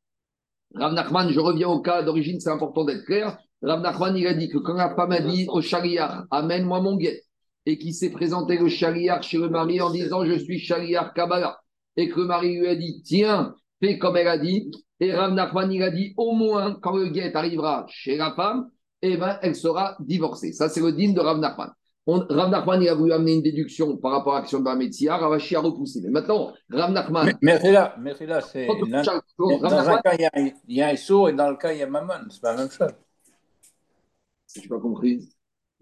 [0.77, 3.37] Rav Nachman, je reviens au cas d'origine, c'est important d'être clair.
[3.61, 6.97] Rav Nachman, il a dit que quand la femme a dit au chariar, amène-moi mon
[6.97, 7.23] guet,
[7.65, 11.59] et qu'il s'est présenté le chariar chez le mari en disant je suis chariar Kabbalah,
[11.95, 15.33] et que le mari lui a dit tiens, fais comme elle a dit, et Rav
[15.33, 18.69] Nachman, il a dit au moins quand le guet arrivera chez la femme,
[19.01, 20.51] eh ben, elle sera divorcée.
[20.51, 21.71] Ça, c'est le digne de Rav Nachman.
[22.07, 25.17] On, Rav Nachman, il a voulu amener une déduction par rapport à l'action de Bametsia,
[25.17, 26.01] Ravashi a repoussé.
[26.03, 27.25] Mais maintenant, Rav Nachman.
[27.25, 28.67] Mais, mais là, mais là c'est.
[28.67, 28.75] Dans,
[29.59, 31.49] dans un Nachman- cas, il y a, un- il y a un sourd et dans
[31.49, 32.13] le cas, il y a maman.
[32.29, 32.89] C'est pas la même chose.
[34.55, 35.29] Je n'ai pas compris.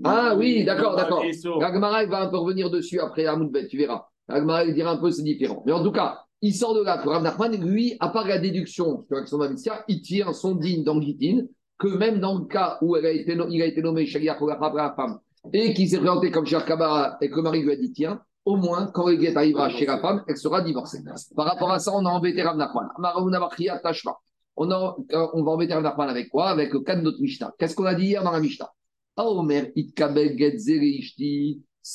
[0.03, 1.23] Ah oui, d'accord, d'accord.
[1.59, 4.07] L'Agmara, il va un peu revenir dessus après Amoudbet, tu verras.
[4.27, 5.61] L'Agmara, il dira un peu, c'est différent.
[5.65, 8.39] Mais en tout cas, il sort de là que Rav Nachman, lui, à part la
[8.39, 11.41] déduction sur l'action d'Amissia, il tient son digne dans Gitin,
[11.77, 14.37] que même dans le cas où elle a été, no- il a été nommé Shaliach
[14.39, 14.57] pour la
[14.95, 15.19] femme,
[15.51, 18.21] et qu'il s'est présenté comme Shaliach Kabara, et que le mari lui a dit, tiens,
[18.45, 20.99] au moins, quand le guet arrivera chez la femme, elle sera divorcée.
[21.35, 22.87] Par rapport à ça, on a embêté Rav Nachman.
[24.55, 24.95] On, a-
[25.33, 26.49] on va embêter Nachman avec quoi?
[26.49, 27.53] Avec le cas de notre Mishnah.
[27.57, 28.69] Qu'est-ce qu'on a dit hier dans la Mishnah?
[29.15, 30.35] Ah, Omer, Itkabel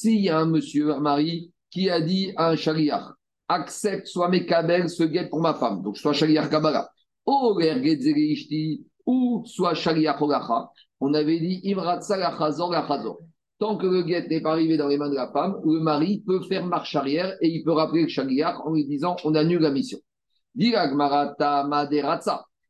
[0.02, 3.12] y a un monsieur, un mari, qui a dit à un chariach,
[3.48, 6.88] accepte soit mes kabel, ce guet pour ma femme, donc soit chariach kabbalah,
[7.26, 13.18] Omer Ishti, ou soit chariach olacha, on avait dit Imratsa lachazor lachazor.
[13.59, 16.23] Tant que le guet n'est pas arrivé dans les mains de la femme, le mari
[16.27, 19.61] peut faire marche arrière et il peut rappeler le chariach en lui disant on annule
[19.61, 19.99] la mission.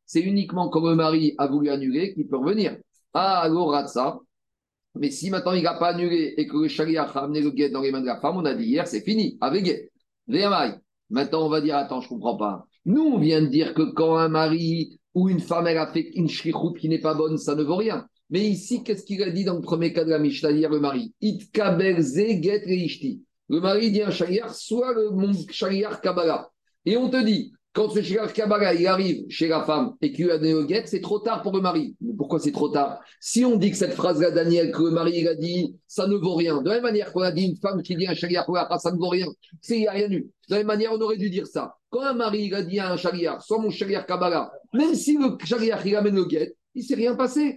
[0.07, 2.79] C'est uniquement quand le mari a voulu annuler qu'il peut revenir.
[3.13, 4.19] Ah, alors ratsa.
[4.95, 7.69] Mais si maintenant il n'a pas annulé et que le chariach a amené le guet
[7.69, 9.91] dans les mains de la femme, on a dit hier, c'est fini, avec guet.
[11.11, 12.67] Maintenant, on va dire, attends, je comprends pas.
[12.85, 16.11] Nous, on vient de dire que quand un mari ou une femme, elle a fait
[16.15, 18.07] une shrichout qui n'est pas bonne, ça ne vaut rien.
[18.31, 20.81] Mais ici, qu'est-ce qu'il a dit dans le premier cas de la Mishnah, hier, le
[20.81, 21.15] mari?
[21.23, 21.39] Le
[23.61, 26.51] mari dit un chariach, soit le, mon chariach Kabbalah.
[26.85, 30.31] Et on te dit, quand ce chariach Kabbalah, il arrive chez la femme et qu'il
[30.31, 31.97] a donné le guet, c'est trop tard pour le mari.
[32.19, 33.01] Pourquoi c'est trop tard?
[33.21, 36.35] Si on dit que cette phrase-là, Daniel, que le mari a dit, ça ne vaut
[36.35, 36.61] rien.
[36.61, 38.45] De la même manière qu'on a dit une femme qui dit un chariach,
[38.79, 39.29] ça ne vaut rien.
[39.63, 40.31] C'est il n'y a rien eu.
[40.49, 41.77] De la même manière, on aurait dû dire ça.
[41.89, 45.39] Quand un mari a dit à un chariach, soit mon chariach Kabbalah, même si le
[45.43, 47.57] chariach il amène le guet, il ne s'est rien passé.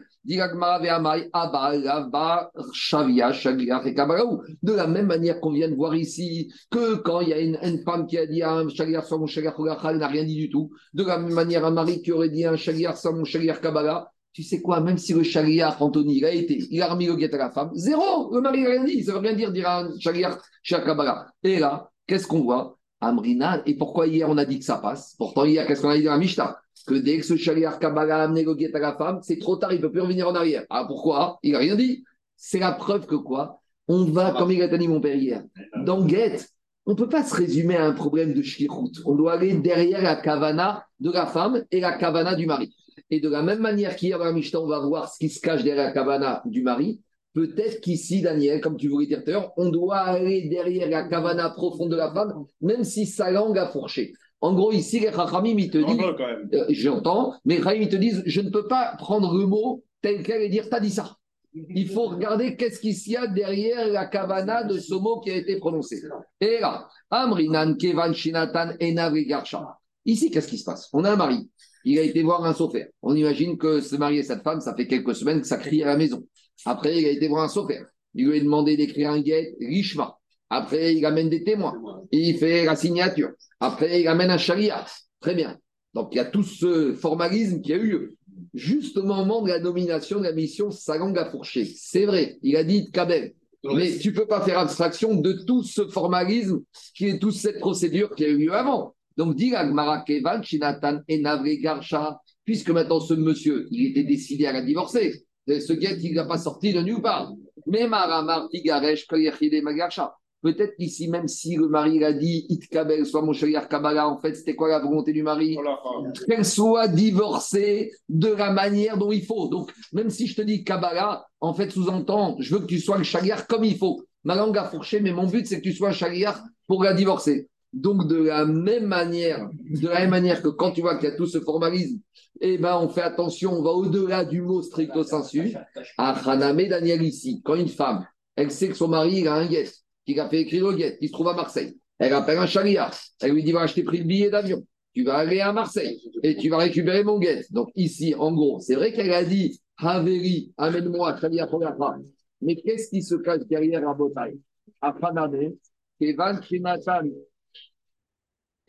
[2.74, 4.24] Shavia, shaliach et kabbalah.
[4.62, 7.58] De la même manière qu'on vient de voir ici, que quand il y a une,
[7.84, 10.50] femme qui a dit un chaliach, soit mon chaliach olacha, elle n'a rien dit du
[10.50, 10.72] tout.
[10.94, 14.12] De la même manière, un mari qui aurait dit un chaliach, soit mon chaliach kabbalah,
[14.34, 17.16] tu sais quoi, même si le chaliach, Anthony, il a été, il a remis le
[17.16, 19.52] guet à la femme, zéro, le mari n'a rien dit, ça ne veut rien dire
[19.52, 21.28] dire à un chaliach kabbalah.
[21.44, 22.78] Et là, qu'est-ce qu'on voit?
[23.04, 25.16] Amrina, et pourquoi hier on a dit que ça passe?
[25.18, 26.62] Pourtant, hier, qu'est-ce qu'on a dit dans la Mishnah?
[26.92, 29.56] Que dès que ce chaliach kabbalah a amené le guet à la femme, c'est trop
[29.56, 30.66] tard, il ne peut plus revenir en arrière.
[30.70, 31.40] Ah, pourquoi?
[31.42, 32.04] Il n'a rien dit.
[32.36, 33.62] C'est la preuve que quoi?
[33.88, 35.42] On va, comme il a dit mon père hier,
[35.86, 36.40] dans Guet,
[36.86, 39.00] on ne peut pas se résumer à un problème de shlichut.
[39.06, 42.76] On doit aller derrière la kavana de la femme et la kavana du mari.
[43.10, 45.40] Et de la même manière qu'hier dans la Mishnah, on va voir ce qui se
[45.40, 47.00] cache derrière la kavana du mari.
[47.34, 51.08] Peut-être qu'ici, Daniel, comme tu voulais dire tout à l'heure, on doit aller derrière la
[51.08, 54.12] kavana profonde de la femme, même si sa langue a fourché.
[54.42, 56.06] En gros, ici, les Chachamim, ils te En disent,
[56.54, 60.24] euh, j'entends, mais Chachamim, ils te disent, je ne peux pas prendre le mot tel
[60.24, 61.16] quel et dire, t'as dit ça.
[61.54, 65.36] Il faut regarder qu'est-ce qu'il y a derrière la kavana de ce mot qui a
[65.36, 66.02] été prononcé.
[66.40, 69.78] Et là, Amrinan Kevan Shinatan Enav Garsha.
[70.06, 70.90] Ici, qu'est-ce qui se passe?
[70.94, 71.50] On a un mari.
[71.84, 72.88] Il a été voir un sophère.
[73.02, 75.84] On imagine que ce mari et cette femme, ça fait quelques semaines que ça crie
[75.84, 76.24] à la maison.
[76.66, 77.86] Après, il a été voir un sophère.
[78.14, 80.18] Il lui a demandé d'écrire un guet, Rishma.
[80.54, 81.74] Après, il amène des témoins.
[82.12, 83.30] Il fait la signature.
[83.62, 84.86] Après, il amène un charia.
[85.22, 85.58] Très bien.
[85.94, 88.18] Donc, il y a tout ce formalisme qui a eu lieu.
[88.54, 91.64] Juste au moment de la nomination de la mission, sa langue a fourché.
[91.64, 93.34] C'est vrai, il a dit Kabel.
[93.64, 96.60] Mais tu peux pas faire abstraction de tout ce formalisme
[96.96, 98.94] qui est toute cette procédure qui a eu lieu avant.
[99.16, 104.52] Donc, dit Agmara Kevan, Shinatan Enavre Garsha, puisque maintenant ce monsieur, il était décidé à
[104.52, 105.24] la divorcer.
[105.48, 107.32] Et Ce guet, il n'a pas sorti de nulle part.
[107.68, 110.14] Mais Maramar Tigaresh Koyachide Magarsha.
[110.42, 114.20] Peut-être qu'ici, même si le mari a dit It Kabel, soit mon chériar Kabbalah, en
[114.20, 115.56] fait, c'était quoi la volonté du mari?
[115.60, 119.48] Oh qu'elle soit divorcée de la manière dont il faut.
[119.50, 122.98] Donc, même si je te dis Kabbalah, en fait, sous-entend, je veux que tu sois
[122.98, 124.04] le chagriar comme il faut.
[124.24, 126.94] Ma langue a fourché, mais mon but, c'est que tu sois un chagriar pour la
[126.94, 127.48] divorcer.
[127.72, 131.12] Donc, de la même manière, de la même manière que quand tu vois qu'il y
[131.12, 132.00] a tout ce formalisme,
[132.42, 135.54] eh ben, on fait attention, on va au-delà du mot stricto sensu.
[135.98, 139.46] À Haname Daniel ici, quand une femme, elle sait que son mari, il a un
[139.46, 139.70] guet,
[140.06, 141.78] qu'il a fait écrire le guet, qui se trouve à Marseille.
[142.00, 142.94] Elle appelle un chagriar.
[143.22, 144.66] Elle lui dit, je t'ai pris le billet d'avion.
[144.94, 147.46] Tu vas aller à Marseille et tu vas récupérer mon guet.
[147.52, 151.98] Donc ici, en gros, c'est vrai qu'elle a dit Haveri, amène-moi, Chalia Kogacha.
[152.42, 154.40] Mais qu'est-ce qui se cache derrière la bataille
[154.82, 155.54] Afraname,
[156.00, 157.08] Kevan Shinatan,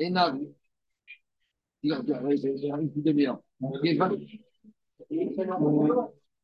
[0.01, 0.39] Enav.
[1.83, 2.03] Il a.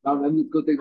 [0.04, 0.76] Ah, de côté,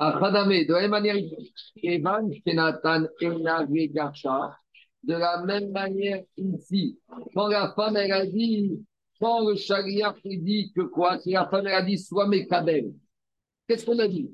[0.00, 1.16] de la même manière.
[5.02, 6.98] De la même manière ici,
[7.34, 8.84] quand la femme, elle a dit,
[9.20, 12.92] quand le chariard dit que quoi Si la femme, elle a dit, sois mes kabel.
[13.68, 14.30] Qu'est-ce qu'on a dit?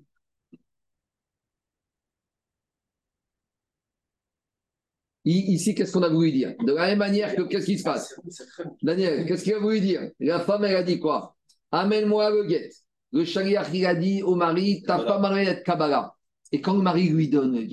[5.25, 6.55] Ici, qu'est-ce qu'on a voulu dire?
[6.65, 8.15] De la même manière que, qu'est-ce qui se passe?
[8.83, 10.11] Daniel, qu'est-ce qu'il a voulu dire?
[10.21, 11.37] La femme, elle a dit quoi?
[11.73, 12.71] Amène-moi le guet.
[13.13, 15.13] Le chariach, il a dit au mari, ta Voilà.
[15.13, 16.15] femme a d'être Kabbalah.
[16.53, 17.67] Et quand le mari lui donne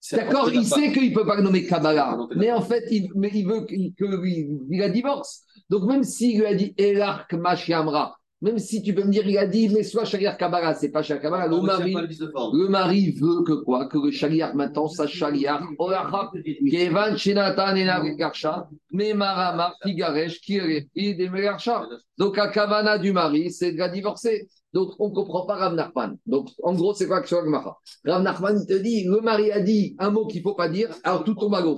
[0.00, 3.10] C'est D'accord, il sait qu'il ne peut pas le nommer Kabbalah, mais en fait, il,
[3.14, 5.44] mais il veut qu'il- que lui, il la divorce.
[5.70, 9.38] Donc, même s'il lui a dit Elark Mashiamra, même si tu peux me dire, il
[9.38, 12.18] a dit, mais soit Shariar Kabbalah, c'est pas Shariar Kabbalah, le retient mari,
[12.52, 13.86] le mari veut que quoi?
[13.86, 16.30] Que le Shariar maintenant, sa Shariar, Olacha,
[16.70, 21.86] Kevan Enarikarsha, Memarama, Figaresh, Kire, Idemegarsha.
[22.18, 24.46] Donc, la Kavana du mari, c'est de la divorcer.
[24.74, 26.18] Donc, on ne comprend pas Rav Nachman.
[26.26, 29.96] Donc, en gros, c'est quoi que Rav Rav Nachman te dit, le mari a dit
[29.98, 31.76] un mot qu'il ne faut pas dire, alors tout tombe à l'eau.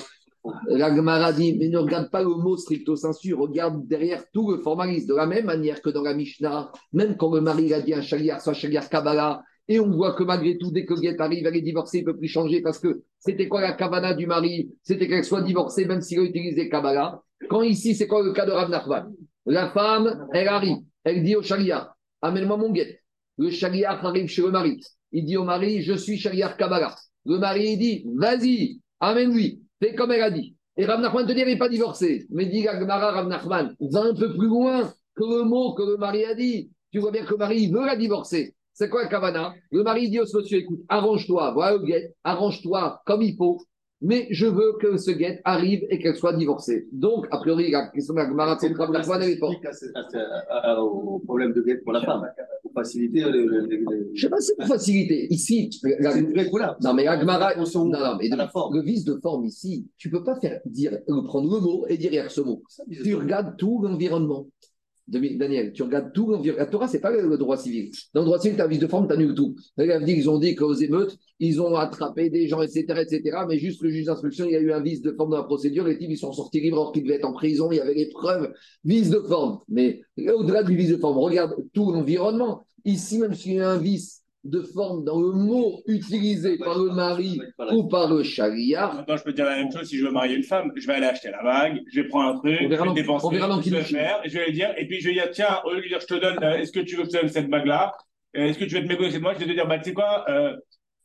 [0.69, 4.59] La Gemara dit, mais ne regarde pas le mot stricto sensu, regarde derrière tout le
[4.59, 5.09] formalisme.
[5.09, 8.03] De la même manière que dans la Mishnah, même quand le mari a dit un
[8.03, 11.57] chaliar, soit chaliar Kabbalah, et on voit que malgré tout, dès que Guet arrive, elle
[11.57, 14.71] est divorcée, il ne peut plus changer parce que c'était quoi la Kavana du mari?
[14.83, 17.21] C'était qu'elle soit divorcée, même s'il a utilisé Kabbalah.
[17.49, 19.13] Quand ici, c'est quoi le cas de Rav Nachman?
[19.45, 23.01] La femme, elle arrive, elle dit au chaliar, amène-moi mon guet.
[23.39, 24.81] Le chaliar arrive chez le mari.
[25.11, 26.95] Il dit au mari, je suis chaliar Kabbalah.
[27.25, 29.63] Le mari, il dit, vas-y, amène-lui.
[29.81, 30.57] Fais comme elle a dit.
[30.77, 32.27] Et Rav Nachman te dit, elle n'est pas divorcée.
[32.31, 35.97] Mais dit Gagmara Rav Nachman, va un peu plus loin que le mot que le
[35.97, 36.71] mari a dit.
[36.93, 38.55] Tu vois bien que le mari il veut la divorcer.
[38.79, 39.55] C'est quoi Kavana?
[39.71, 43.65] Le mari dit au monsieur, écoute, arrange-toi, voilà le arrange-toi comme il faut,
[44.03, 46.87] mais je veux que ce guet arrive et qu'elle soit divorcée.
[46.93, 48.69] Donc, a priori, la question de la Gemara, c'est
[50.83, 52.27] au problème de guette pour la femme,
[52.63, 53.47] pour faciliter le.
[53.47, 55.27] le- le- le- Je sais pas si c'est pour faciliter.
[55.33, 56.13] Ici, la-.
[56.83, 57.55] Non, mais la Gemara-
[57.91, 58.29] non, non, mais
[58.75, 62.13] le vice de forme ici, tu peux pas faire dire, prendre le mot et dire
[62.13, 62.63] hier ce mot.
[63.03, 64.47] Tu regardes tout l'environnement.
[65.09, 66.37] Daniel, tu regardes tout.
[66.57, 67.91] La Torah, c'est pas le droit civil.
[68.13, 69.55] Dans le droit civil, tu as un vice de forme, tu annules tout.
[69.79, 73.39] Ils ont dit qu'aux émeutes, ils ont attrapé des gens, etc., etc.
[73.49, 75.45] Mais juste le juge d'instruction, il y a eu un vice de forme dans la
[75.45, 75.85] procédure.
[75.85, 77.71] Les types, ils sont sortis libres alors qu'ils devaient être en prison.
[77.71, 78.53] Il y avait les preuves.
[78.85, 79.61] Vice de forme.
[79.69, 80.03] Mais
[80.35, 82.67] au-delà du vice de forme, regarde tout l'environnement.
[82.85, 86.91] Ici, même s'il y a un vice de forme dans le mot utilisé par le
[86.91, 87.41] mari
[87.73, 90.13] ou par le chariard, Maintenant, je peux te dire la même chose si je veux
[90.13, 90.73] marier une femme.
[90.77, 93.27] Je vais aller acheter la bague, je vais prendre un truc, On je vais dépenser,
[93.27, 95.15] on verra dans je vais faire, et je vais lui dire, et puis je vais
[95.15, 97.03] dire, tiens, au lieu de lui dire, je te donne, euh, est-ce que tu veux
[97.03, 97.93] que je te donne cette bague-là?
[98.37, 99.35] Euh, Est-ce que tu veux te mégoyer de moi?
[99.35, 100.55] Je vais te dire, bah, tu sais quoi, euh,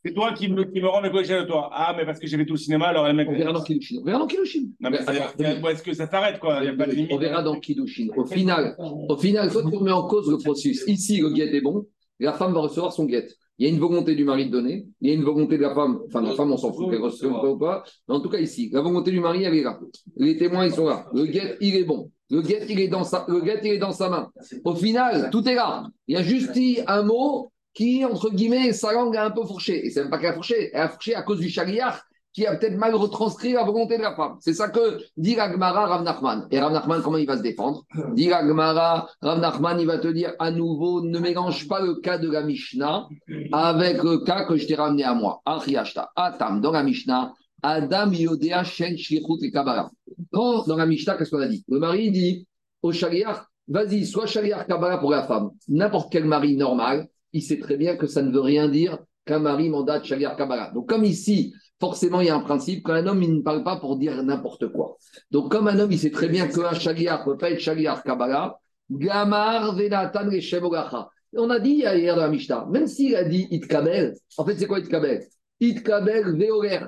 [0.04, 1.70] c'est toi qui me, qui me rend mégoyer de toi.
[1.72, 3.28] Ah, mais parce que j'ai fait tout le cinéma, alors elle mec.
[3.30, 3.98] on verra dans Kiddushin.
[4.00, 4.64] On verra dans Kiddushin.
[4.80, 7.12] Non, mais est-ce que ça s'arrête, quoi Il n'y a pas de limite.
[7.12, 8.08] On verra dans Kiddushin.
[8.16, 10.84] Au final, au final, toi, tu remets en cause le processus.
[10.88, 11.86] Ici, le guet est bon,
[12.24, 13.28] la femme va recevoir son guet.
[13.58, 15.62] Il y a une volonté du mari de donner, il y a une volonté de
[15.62, 18.30] la femme, enfin, la femme, on s'en fout qu'elle reçoive ou pas, mais en tout
[18.30, 19.78] cas, ici, la volonté du mari, elle est là.
[20.16, 21.06] Les témoins, ils sont là.
[21.12, 22.10] Le guet, il est bon.
[22.30, 24.32] Le guet, il est dans sa, le il est dans sa main.
[24.64, 25.86] Au final, tout est là.
[26.08, 29.86] Il y a juste un mot qui, entre guillemets, sa langue a un peu fourché.
[29.86, 32.46] Et c'est même pas qu'elle a fourché, elle a fourché à cause du chariard qui
[32.46, 34.36] a peut-être mal retranscrit la volonté de la femme.
[34.40, 36.46] C'est ça que dit la Gemara Rav Nachman.
[36.50, 37.84] Et Rav Nachman, comment il va se défendre?
[38.14, 41.96] Dit la Gemara, Rav Nachman, il va te dire à nouveau, ne mélange pas le
[41.96, 43.06] cas de la Mishnah
[43.52, 45.42] avec le cas que je t'ai ramené à moi.
[45.44, 49.90] Achriashta, Atam, dans la Mishnah, Adam Yodea Shen Shlichut et Kabbalah.
[50.32, 51.64] Dans la Mishnah, qu'est-ce qu'on a dit?
[51.68, 52.46] Le mari dit
[52.82, 55.50] au chariard, vas-y, sois chariard Kabbalah pour la femme.
[55.68, 59.38] N'importe quel mari normal, il sait très bien que ça ne veut rien dire qu'un
[59.38, 60.72] mari mandate chariard Kabbalah.
[60.74, 63.74] Donc, comme ici, forcément, il y a un principe qu'un homme, il ne parle pas
[63.74, 64.98] pour dire n'importe quoi.
[65.32, 68.04] Donc, comme un homme, il sait très bien qu'un chariard ne peut pas être chariard
[68.04, 68.56] Kabbalah,
[68.88, 70.28] Gamar Venatan.
[71.36, 74.68] On a dit hier dans la Mishnah, même s'il a dit Itkabel, en fait, c'est
[74.68, 75.24] quoi Itkabel
[75.58, 76.82] Itkabel Veoler.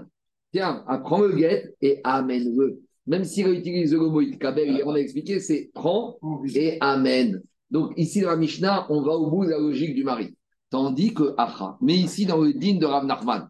[0.53, 2.81] Tiens, prends le guet et amène-le.
[3.09, 6.17] Même s'il a utilisé le mot Itkabel, on a expliqué, c'est prends
[6.55, 7.43] et amène.
[7.69, 10.37] Donc, ici, dans la Mishnah, on va au bout de la logique du mari.
[10.71, 11.79] Tandis que Acha.
[11.81, 13.49] Mais ici, dans le din de Rav Nachman,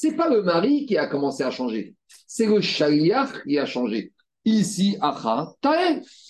[0.00, 1.94] c'est pas le mari qui a commencé à changer,
[2.26, 4.14] c'est le shaliach qui a changé.
[4.46, 5.52] Ici, Acha,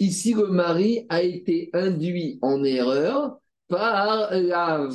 [0.01, 4.89] Ici, le mari a été induit en erreur par la, la,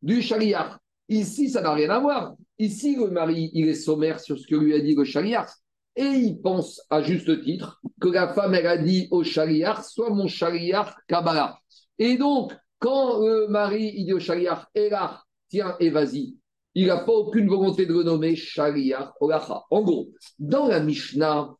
[0.00, 0.78] du shaliach.
[1.10, 2.36] Ici, ça n'a rien à voir.
[2.58, 5.50] Ici, le mari, il est sommaire sur ce que lui a dit le shaliach.
[5.94, 10.08] Et il pense, à juste titre, que la femme, elle a dit au shaliach, soit
[10.08, 11.58] mon shaliach Kabbalah.
[11.98, 16.34] Et donc, quand le mari, il dit au shaliach, Elah, tiens, et vas-y,
[16.74, 19.62] il n'a pas aucune volonté de le nommer shaliach Olacha.
[19.70, 21.54] En gros, dans la Mishnah,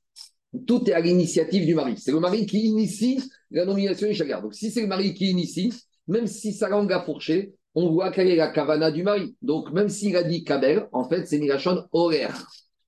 [0.66, 1.94] tout est à l'initiative du mari.
[1.98, 4.40] C'est le mari qui initie la nomination du shaliach.
[4.40, 5.74] Donc, si c'est le mari qui initie,
[6.08, 9.36] même si sa langue a fourché, on voit quelle est la kavana du mari.
[9.42, 12.46] Donc, même s'il a dit kabel, en fait, c'est Mirachon horaire.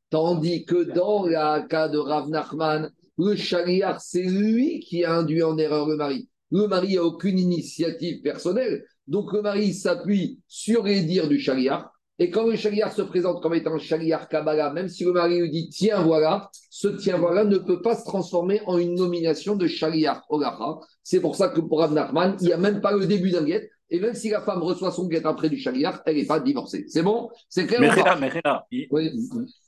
[0.09, 5.43] Tandis que dans le cas de Rav Nachman, le shaliach, c'est lui qui a induit
[5.43, 6.29] en erreur le mari.
[6.51, 8.85] Le mari n'a aucune initiative personnelle.
[9.07, 11.85] Donc le mari s'appuie sur les dires du shaliach
[12.19, 15.41] Et quand le shaliach se présente comme étant un shaliach Kabbalah, même si le mari
[15.41, 19.57] lui dit tiens voilà, ce tiens voilà ne peut pas se transformer en une nomination
[19.57, 20.79] de shaliach Olacha.
[21.03, 23.45] C'est pour ça que pour Rav Nachman, il n'y a même pas le début d'un
[23.45, 23.71] guet.
[23.91, 26.85] Et même si la femme reçoit son guet après du shaliach, elle n'est pas divorcée.
[26.89, 27.31] C'est bon?
[27.49, 28.17] C'est clair ou Mechila, pas?
[28.17, 29.11] Mechila, il, Oui.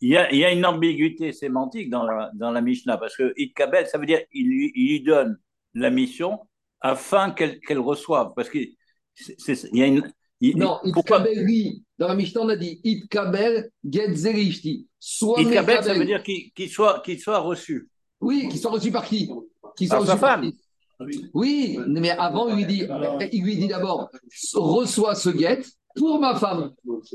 [0.00, 3.16] il y a, il y a une ambiguïté sémantique dans la, dans la Mishnah, parce
[3.16, 5.38] que Itkabel, ça veut dire qu'il lui, il lui donne
[5.74, 6.40] la mission
[6.80, 8.32] afin qu'elle qu'elle reçoive.
[8.34, 8.74] Parce qu'il
[9.72, 10.02] y a une.
[10.40, 10.78] il- Non,
[11.46, 11.82] oui.
[11.98, 14.86] Dans la Mishnah, on a dit Itkabel get zerishti.
[14.98, 17.88] Soit Itkabel, ça veut dire qu'il qu'il soit, qu'il soit reçu.
[18.20, 19.28] Oui, qui sont reçus par qui?
[19.88, 20.52] Par sa par femme.
[21.10, 21.26] qui?
[21.34, 22.82] Oui, mais avant, il lui dit,
[23.32, 24.10] il lui dit d'abord,
[24.54, 25.60] reçois ce guet
[25.94, 26.72] pour ma femme.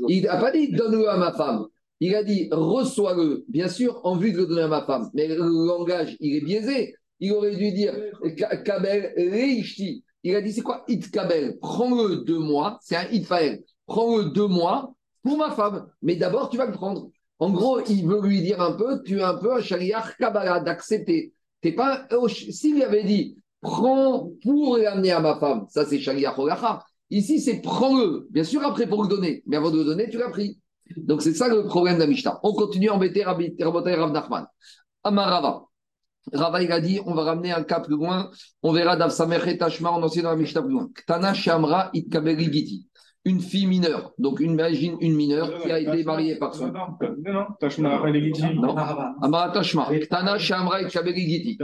[0.08, 1.66] Il n'a pas dit donne-le à ma femme.
[2.00, 5.08] Il a dit reçois-le, bien sûr, en vue de le donner à ma femme.
[5.14, 6.94] Mais le langage, il est biaisé.
[7.20, 7.94] Il aurait dû dire
[8.36, 10.02] Ka- Kabel Reishti.
[10.24, 11.58] Il a dit c'est quoi It Kabel?
[11.60, 13.62] Prends-le de moi, c'est un It Fael.
[13.86, 15.86] Prends-le de moi pour ma femme.
[16.02, 17.10] Mais d'abord, tu vas le prendre.
[17.38, 20.60] En gros, il veut lui dire un peu tu es un peu un shariach Kabbalah,
[20.60, 21.32] d'accepter.
[21.60, 22.06] T'es pas.
[22.28, 26.84] S'il avait dit prends pour l'amener à ma femme, ça c'est shariach Holacha.
[27.10, 28.26] Ici, c'est prends-le.
[28.30, 29.42] Bien sûr, après pour le donner.
[29.46, 30.58] Mais avant de le donner, tu l'as pris.
[30.96, 32.40] Donc, c'est ça le problème de la Mishnah.
[32.42, 34.46] On continue à embêter Rabbi Rav Nachman.
[35.04, 35.64] Amarava.
[36.32, 38.30] Rava, il a dit, on va ramener un cas plus loin.
[38.62, 40.88] On verra Dav Samer et Tashma, on enseigne dans la Mishnah plus loin.
[40.94, 42.88] Ktana Shamra Itkaberi Giti.
[43.24, 44.12] Une fille mineure.
[44.18, 46.68] Donc, une, imagine une mineure qui a été mariée par son.
[46.68, 48.42] Non, non, non, Tashma Legiti.
[48.54, 48.76] Non.
[48.76, 49.88] Amara Tashma.
[50.00, 51.58] Ktana Shamra Itkaberi Giti.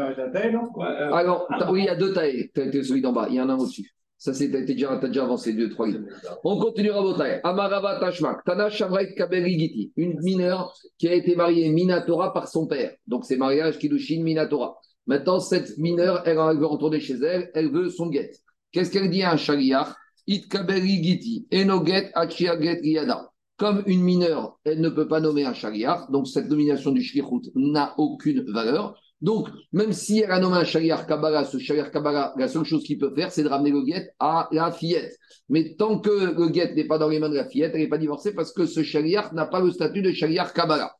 [1.12, 2.50] Alors, oui, il y a deux tailles.
[2.54, 3.92] Celui d'en bas, il y en a un au-dessus.
[4.18, 4.90] Ça, c'est t'as déjà,
[5.22, 6.06] avancé deux, trois lignes.
[6.42, 7.38] On continue à voter.
[7.44, 12.92] Amarava Tashmak, Tana Shamraït Kaberigiti, une mineure qui a été mariée Minatora par son père.
[13.06, 14.76] Donc, c'est mariage Kiddushin Minatora.
[15.06, 18.32] Maintenant, cette mineure, elle, elle veut retourner chez elle, elle veut son guet.
[18.72, 19.94] Qu'est-ce qu'elle dit à un shaliach
[20.26, 23.30] It Kaberigiti, Enoget Achiaget Yada.
[23.56, 27.52] Comme une mineure, elle ne peut pas nommer un shaliach, donc cette nomination du shlichut
[27.54, 29.00] n'a aucune valeur.
[29.20, 32.84] Donc, même si elle a nommé un shaliach Kabbalah, ce shaliach Kabbalah, la seule chose
[32.84, 35.16] qu'il peut faire, c'est de ramener le guet à la fillette.
[35.48, 37.88] Mais tant que le guet n'est pas dans les mains de la fillette, elle n'est
[37.88, 40.94] pas divorcée parce que ce shaliach n'a pas le statut de shaliach Kabbalah.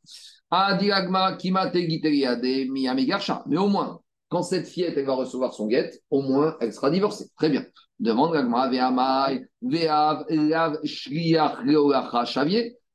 [3.46, 7.26] Mais au moins, quand cette fillette va recevoir son guet, au moins elle sera divorcée.
[7.36, 7.64] Très bien.
[8.00, 8.34] Demande.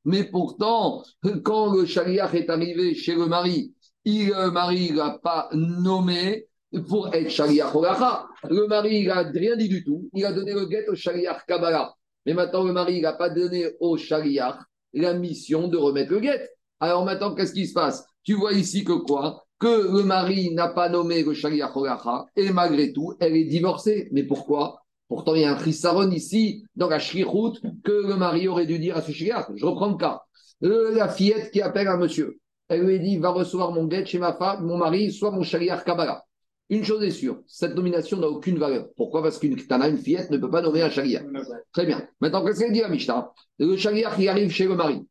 [0.05, 1.03] Mais pourtant,
[1.43, 3.73] quand le shaliach est arrivé chez le mari,
[4.05, 6.47] le mari ne l'a pas nommé
[6.87, 8.27] pour être shaliach Olacha.
[8.49, 10.09] Le mari, n'a rien dit du tout.
[10.13, 11.93] Il a donné le guet au shaliach Kabbalah.
[12.25, 14.57] Mais maintenant, le mari, n'a pas donné au shaliach
[14.93, 16.49] la mission de remettre le guet.
[16.79, 18.05] Alors maintenant, qu'est-ce qui se passe?
[18.23, 19.45] Tu vois ici que quoi?
[19.59, 24.09] Que le mari n'a pas nommé le shaliach Olacha et malgré tout, elle est divorcée.
[24.11, 24.79] Mais pourquoi?
[25.07, 28.79] Pourtant, il y a un chisaron ici, dans la shrihout, que le mari aurait dû
[28.79, 29.47] dire à ce shaliach.
[29.55, 30.21] Je reprends le cas.
[30.63, 32.39] Euh, la fillette qui appelle un monsieur.
[32.69, 35.83] Elle lui dit, va recevoir mon guet chez ma femme, mon mari, soit mon shaliach
[35.83, 36.23] Kabbalah.
[36.69, 38.87] Une chose est sûre, cette nomination n'a aucune valeur.
[38.95, 39.21] Pourquoi?
[39.21, 41.23] Parce qu'une ktana, une fillette, ne peut pas nommer un shaliach.
[41.71, 42.07] Très bien.
[42.21, 43.31] Maintenant, qu'est-ce qu'elle dit à Mishnah?
[43.59, 45.05] Le shaliach, il arrive chez le mari.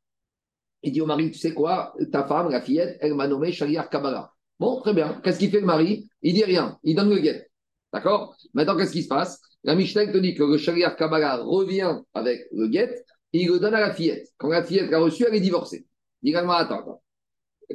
[0.82, 3.90] Il dit au mari, tu sais quoi, ta femme, la fillette, elle m'a nommé shaliach
[3.90, 4.32] Kabbalah.
[4.58, 5.20] Bon, très bien.
[5.22, 6.08] Qu'est-ce qu'il fait le mari?
[6.22, 6.78] Il dit rien.
[6.82, 7.48] Il donne le guet.
[7.92, 8.36] D'accord?
[8.54, 9.40] Maintenant, qu'est-ce qui se passe?
[9.62, 13.58] La Mishnah te dit que le shaliach Kabbalah revient avec le guet et il le
[13.60, 14.28] donne à la fillette.
[14.38, 15.86] Quand la fillette l'a reçu, elle est divorcée.
[16.22, 17.01] Il dit attends, attends.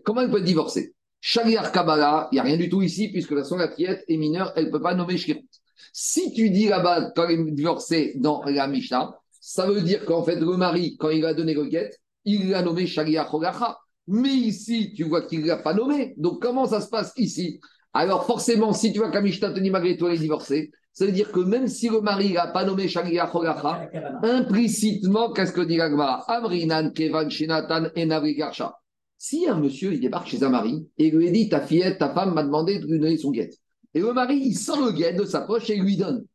[0.03, 3.31] Comment elle peut être divorcée Shaliach Kabbalah, il n'y a rien du tout ici, puisque
[3.31, 3.43] la
[3.77, 5.47] est mineure, elle ne peut pas nommer Shkirut.
[5.91, 10.23] Si tu dis là-bas, quand elle est divorcée dans la Mishnah, ça veut dire qu'en
[10.23, 11.91] fait, le mari, quand il a donné guet,
[12.25, 13.77] il l'a nommé Shaliach Olacha.
[14.07, 16.13] Mais ici, tu vois qu'il ne l'a pas nommé.
[16.17, 17.59] Donc, comment ça se passe ici?
[17.93, 21.05] Alors, forcément, si tu vois qu'à Mishnah te dit malgré tout, elle est divorcée, ça
[21.05, 23.89] veut dire que même si le mari n'a pas nommé Shaliach Olacha,
[24.23, 28.07] implicitement, qu'est-ce que dit Amrinan, Kevan, Shinatan et.
[29.17, 32.33] Si un monsieur, il débarque chez un mari et lui dit Ta fillette, ta femme
[32.33, 33.49] m'a demandé de lui donner son guet.
[33.93, 36.25] Et le mari, il sort le guet de sa poche et il lui donne.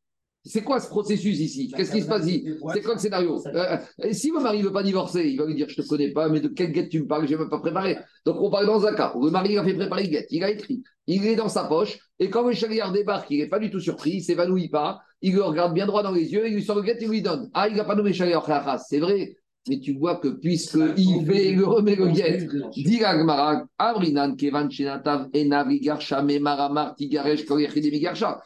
[0.44, 1.72] C'est quoi ce processus ici?
[1.76, 2.48] Qu'est-ce qui se passe ici?
[2.72, 3.40] C'est quoi le scénario?
[3.46, 5.84] Euh, et Si le mari ne veut pas divorcer, il va lui dire Je ne
[5.84, 7.26] te connais pas, mais de quel guet tu me parles?
[7.28, 7.98] Je n'ai même pas préparé.
[8.26, 10.26] Donc on parle dans un cas où le mari il a fait préparer le guet,
[10.30, 13.48] il a écrit, il est dans sa poche, et quand le chagrin débarque, il n'est
[13.48, 16.32] pas du tout surpris, il ne s'évanouit pas, il le regarde bien droit dans les
[16.32, 17.48] yeux, il lui sort le guet et lui donne.
[17.54, 18.42] Ah, il n'a pas nommé chagrin,
[18.78, 19.36] c'est vrai.
[19.68, 25.28] Mais tu vois que puisqu'il fait le remet le guet, dit l'Agmara, Abrinan, Kevan, Shenatav,
[25.36, 28.42] Enavri, Garsha, Memaramar, Tigaresh, Koyechidemi, Garsha.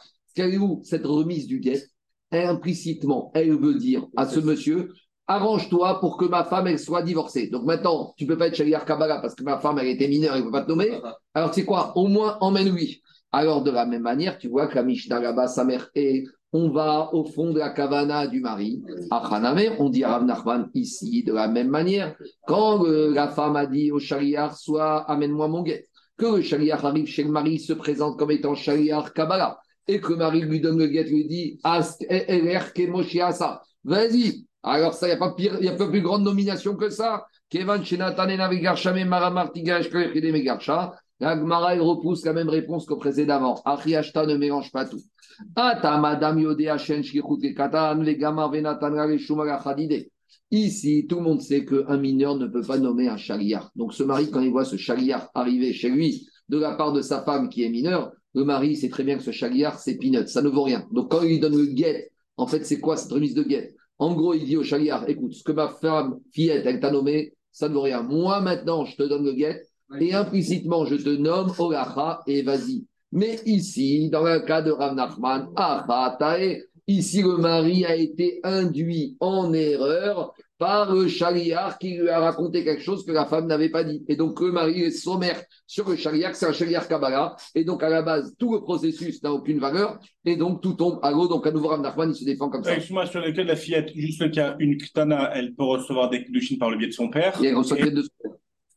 [0.59, 1.81] Où cette remise du guet
[2.31, 4.89] Implicitement, elle veut dire à ce monsieur
[5.27, 7.47] arrange-toi pour que ma femme elle soit divorcée.
[7.47, 10.35] Donc maintenant, tu peux pas être Shaliar Kabbalah parce que ma femme elle était mineure,
[10.35, 10.99] elle ne peut pas te nommer.
[11.33, 11.97] Alors c'est quoi?
[11.97, 13.01] Au moins emmène-lui.
[13.31, 16.23] Alors de la même manière, tu vois que la Mishnah là-bas, sa mère est
[16.53, 18.81] on va au fond de la kavana du mari.
[19.79, 22.15] On dit à Rav Nachman ici de la même manière.
[22.45, 25.87] Quand euh, la femme a dit au chariar, soit amène-moi mon guet,
[26.17, 30.11] que le chariar arrive chez le mari, se présente comme étant chariar Kabbalah, et que
[30.11, 34.45] le mari lui donne le guet, lui dit As- LR Kemoshiasa, vas-y.
[34.63, 37.25] Alors ça, il n'y a, pas y a pas plus grande nomination que ça.
[37.49, 40.93] Kevan Shenatanena Vegarshame Maramartigash Kechide Megarsha.
[41.19, 43.61] La Gemara, elle repousse la même réponse que précédemment.
[43.65, 45.01] Achiashta ne mélange pas tout.
[50.51, 53.71] Ici, tout le monde sait qu'un mineur ne peut pas nommer un chaliar.
[53.75, 57.01] Donc, ce mari, quand il voit ce chaliar arriver chez lui de la part de
[57.01, 60.27] sa femme qui est mineure, le mari sait très bien que ce chaliar, c'est peanut,
[60.27, 60.87] ça ne vaut rien.
[60.91, 63.75] Donc, quand il donne le guet, en fait, c'est quoi cette remise de guet?
[63.97, 67.33] En gros, il dit au chaliar écoute, ce que ma femme, fillette, elle t'a nommé,
[67.51, 68.03] ça ne vaut rien.
[68.03, 69.63] Moi, maintenant, je te donne le guet,
[69.99, 72.85] et implicitement, je te nomme Olacha et vas-y.
[73.11, 79.15] Mais ici, dans le cas de Rav Nachman, Achatae, ici le mari a été induit
[79.19, 83.69] en erreur par le chaliar qui lui a raconté quelque chose que la femme n'avait
[83.69, 84.03] pas dit.
[84.07, 87.35] Et donc le mari est sommaire sur le chaliar, c'est un chaliar Kabbalah.
[87.55, 89.99] Et donc à la base, tout le processus n'a aucune valeur.
[90.25, 91.27] Et donc tout tombe à l'eau.
[91.27, 92.73] Donc à nouveau, Rav Nachman, il se défend comme ça.
[92.73, 96.09] Excuse-moi, sur le cas de la fillette, juste le cas, une ktana, elle peut recevoir
[96.09, 97.41] des kiddushin par le biais de son père.
[97.41, 98.03] Et elle reçoit Et- de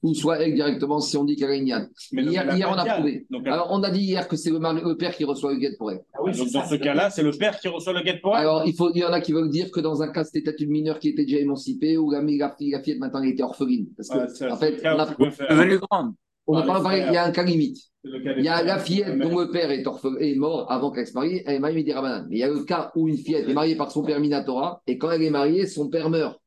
[0.02, 1.88] ou soit elle directement si on dit qu'elle a une yann.
[2.12, 3.26] Mais donc, Hier, hier, on a prouvé.
[3.30, 5.90] Donc, Alors on a dit hier que c'est le, père qui reçoit le guet pour
[5.92, 6.00] elle.
[6.14, 8.34] Ah oui, donc dans ça, ce cas-là, c'est le père qui reçoit le guet pour
[8.34, 8.40] elle?
[8.42, 10.40] Alors, il, faut, il y en a qui veulent dire que dans un cas, c'était
[10.42, 13.30] peut-être une mineure qui était déjà émancipée ou la, la, fille- la fillette maintenant elle
[13.30, 13.88] était orpheline.
[13.96, 15.06] Parce que, en fait, on a-
[15.50, 16.14] Devenue grande.
[16.46, 17.76] on n'a Ah, pas parlé, il y a un cas limite.
[18.02, 21.12] Il y a la fillette dont le père est, orphelin, est mort avant qu'elle se
[21.12, 22.26] marie, elle est mariée des rabanan.
[22.30, 24.80] Mais il y a le cas où une fillette est mariée par son père Minatora
[24.86, 26.40] et quand elle est mariée, son père meurt.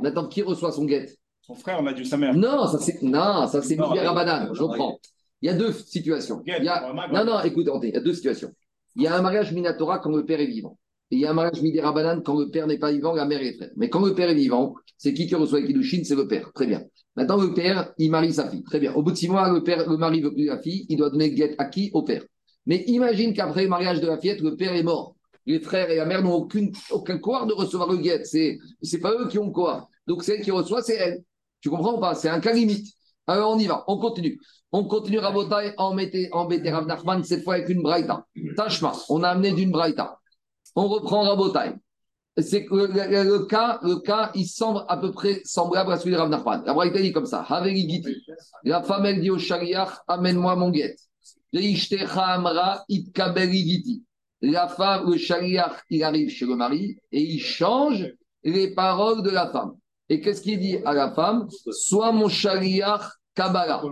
[0.00, 1.08] Maintenant, qui reçoit son guet
[1.42, 2.34] Son frère, on a dû sa mère.
[2.34, 4.98] Non, ça c'est non, ça c'est Rabanan, je reprends.
[5.42, 6.42] Il y a deux situations.
[6.46, 6.92] Il y a-.
[7.12, 8.52] Non, non, écoute, il y a deux situations.
[8.96, 10.78] Il y a un mariage Minatora quand le père est vivant.
[11.10, 13.24] Et il y a un mariage Midé Rabanan quand le père n'est pas vivant, la
[13.24, 13.70] mère est frère.
[13.76, 16.04] Mais quand le père est vivant, c'est qui qui reçoit les Kiddushin?
[16.04, 16.52] C'est le père.
[16.52, 16.82] Très bien.
[17.16, 18.62] Maintenant, le père, il marie sa fille.
[18.62, 18.92] Très bien.
[18.94, 21.10] Au bout de six mois, le, père, le mari veut plus la fille, il doit
[21.10, 21.90] donner le guet à qui?
[21.94, 22.22] Au père.
[22.66, 25.16] Mais imagine qu'après le mariage de la fillette, le père est mort.
[25.46, 28.24] Les frères et la mère n'ont aucune, aucun quoi de recevoir le guet.
[28.24, 29.88] C'est, c'est pas eux qui ont quoi.
[30.06, 31.24] Donc, celle qui reçoit, c'est elle.
[31.60, 32.14] Tu comprends ou pas?
[32.14, 32.86] C'est un cas limite.
[33.26, 33.84] Alors, on y va.
[33.86, 34.38] On continue.
[34.72, 38.26] On continue Rabotai à embêter, embêter Rav Nachman, cette fois avec une braïta.
[38.56, 40.18] Tachma, on a amené d'une braïta.
[40.76, 41.72] On reprend Rabotai.
[42.38, 45.98] C'est que le, le- le cas, le cas, il semble à peu près semblable à
[45.98, 46.62] celui de Rav Nachman.
[46.64, 47.46] La braïta dit comme ça.
[48.64, 50.96] La femme, elle dit au chariach, amène-moi mon guet.
[54.42, 58.06] La femme, le chariach, il arrive chez le mari et il change
[58.44, 59.72] les paroles de la femme.
[60.10, 61.48] Et qu'est-ce qu'il dit à la femme?
[61.70, 63.82] Sois mon chariach Kabbalah.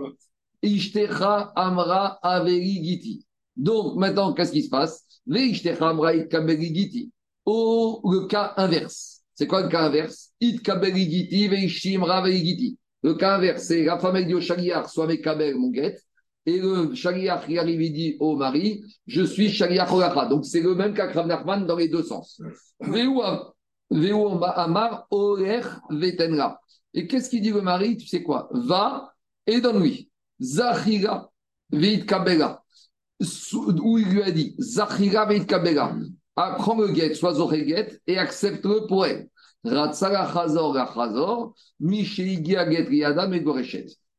[0.61, 3.25] Ishtecha amra averi giti.
[3.55, 5.05] Donc maintenant, qu'est-ce qui se passe?
[5.25, 7.11] Ishtecha amra kabeli giti.
[7.45, 9.21] Ou le cas inverse.
[9.33, 10.31] C'est quoi le cas inverse?
[10.41, 12.77] It kabeli giti averi giti.
[13.01, 16.01] Le cas inverse, c'est la femme elle dit au chariach, sois mes kabel mon guette.
[16.45, 20.25] Et le chariach qui arrive, il dit au mari, je suis chariach olacha.
[20.25, 22.41] Donc c'est le même cas que Rav Nachman dans les deux sens.
[22.81, 23.07] Veu
[23.91, 25.07] amar.
[26.93, 27.97] Et qu'est-ce qu'il dit le mari?
[27.97, 28.49] Tu sais quoi?
[28.51, 29.13] Va
[29.45, 30.09] et donne-lui.
[30.41, 31.29] Zachira
[31.71, 32.63] veit kabela.
[33.83, 35.95] Où il lui a dit Zachira veit kabela.
[36.35, 39.29] Prends le guet, sois guet et accepte-le pour elle.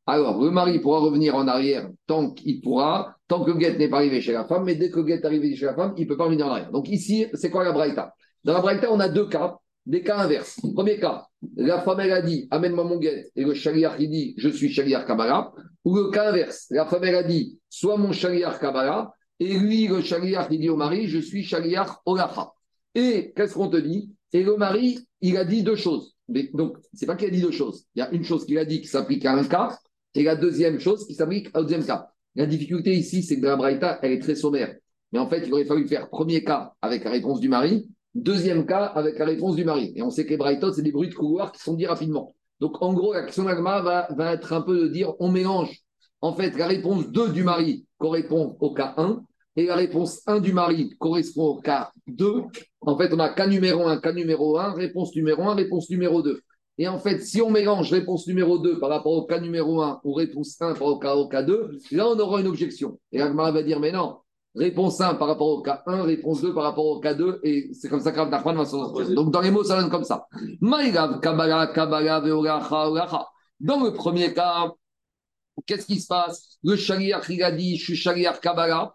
[0.06, 3.88] Alors, le mari pourra revenir en arrière tant qu'il pourra, tant que le guet n'est
[3.88, 5.94] pas arrivé chez la femme, mais dès que le guet est arrivé chez la femme,
[5.96, 6.70] il ne peut pas revenir en arrière.
[6.70, 8.12] Donc ici, c'est quoi la braïta?
[8.44, 10.60] Dans la braïta, on a deux cas, des cas inverses.
[10.74, 11.26] Premier cas,
[11.56, 14.72] la femme, elle a dit, amène-moi mon guet, et le chaliar, il dit, je suis
[14.72, 15.52] chaliar Kabbalah.
[15.84, 19.88] Ou le cas inverse, la femme, elle a dit, sois mon chaliar Kabbalah, et lui,
[19.88, 22.52] le chaliar, il dit au mari, je suis chaliar Olacha.
[22.94, 24.10] Et qu'est-ce qu'on te dit?
[24.32, 26.14] Et le mari, il a dit deux choses.
[26.28, 27.86] Mais, donc, c'est pas qu'il a dit deux choses.
[27.94, 29.78] Il y a une chose qu'il a dit qui s'applique à un cas,
[30.14, 32.10] et la deuxième chose qui s'applique au deuxième cas.
[32.36, 34.74] La difficulté ici, c'est que la Braïta, elle est très sommaire.
[35.12, 38.66] Mais en fait, il aurait fallu faire premier cas avec la réponse du mari, deuxième
[38.66, 39.92] cas avec la réponse du mari.
[39.96, 42.34] Et on sait que les Braïtot, c'est des bruits de couloir qui sont dits rapidement.
[42.60, 45.80] Donc, en gros, la question d'Agma va, être un peu de dire on mélange,
[46.20, 49.22] en fait, la réponse 2 du mari correspond au cas 1
[49.56, 52.42] et la réponse 1 du mari correspond au cas 2.
[52.82, 56.22] En fait, on a cas numéro 1, cas numéro 1, réponse numéro 1, réponse numéro
[56.22, 56.40] 2.
[56.76, 60.00] Et en fait, si on mélange réponse numéro 2 par rapport au cas numéro 1
[60.04, 62.98] ou réponse 1 par rapport au cas, au cas 2, là, on aura une objection.
[63.12, 64.18] Et Agmara va dire, mais non,
[64.54, 67.70] réponse 1 par rapport au cas 1, réponse 2 par rapport au cas 2, et
[67.72, 69.14] c'est comme ça que Rav Nachman va s'en sortir.
[69.14, 70.26] Donc, dans les mots, ça donne comme ça.
[70.60, 73.28] Maïgav, Kabbalah, Kabbalah, Veoracha, Oracha.
[73.60, 74.72] Dans le premier cas,
[75.66, 76.58] qu'est-ce qui se passe?
[76.62, 78.94] Le chaliar, il a dit, je suis chaliar Kabbalah.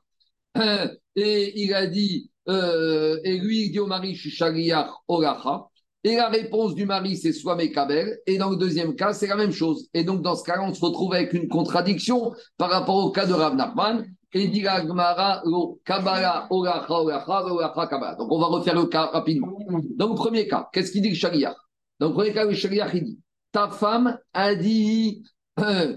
[1.16, 5.68] Et il a dit, euh, et lui, il dit au mari, je suis shaliach olacha.
[6.04, 8.20] Et la réponse du mari, c'est soit Mekabel.
[8.28, 9.90] Et dans le deuxième cas, c'est la même chose.
[9.94, 13.26] Et donc, dans ce cas-là, on se retrouve avec une contradiction par rapport au cas
[13.26, 14.06] de Rav Nachman.
[14.34, 18.16] Et dit la Gemara, lo Kabbalah, Olacha, Olacha, Olacha, Kabbalah.
[18.16, 19.58] Donc, on va refaire le cas rapidement.
[19.96, 21.56] Dans le premier cas, qu'est-ce qu'il dit le shaliach
[22.00, 23.20] Dans le premier cas, le shaliach, il dit
[23.52, 25.24] Ta femme a dit.
[25.60, 25.96] euh,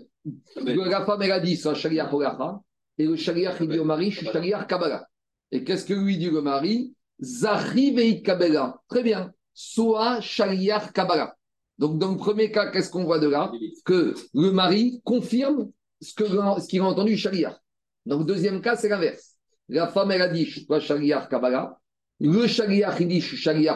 [0.56, 2.60] la femme, elle a dit, soit shaliach Olacha.
[2.98, 5.06] Et le shaliach, il dit au mari, je suis shaliach Kabbalah.
[5.50, 8.80] Et qu'est-ce que lui dit le mari Zachi veit Kabbalah.
[8.88, 9.32] Très bien.
[9.54, 11.34] Soit shaliach Kabbalah.
[11.78, 13.50] Donc, dans le premier cas, qu'est-ce qu'on voit de là?
[13.84, 15.70] Que le mari confirme
[16.00, 16.14] ce
[16.66, 17.56] qu'il a entendu shaliach.
[18.06, 19.36] Le deuxième cas, c'est l'inverse.
[19.68, 20.66] La femme, elle a dit, je suis.
[22.20, 23.68] Le shaliach, il dit, je suis.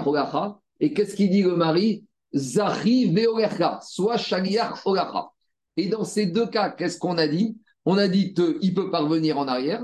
[0.81, 2.05] Et qu'est-ce qu'il dit le mari?
[2.33, 3.81] Veolecha.
[3.83, 5.31] Soit shaliach Olacha.
[5.77, 7.59] Et dans ces deux cas, qu'est-ce qu'on a dit?
[7.85, 9.83] On a dit qu'il peut parvenir en arrière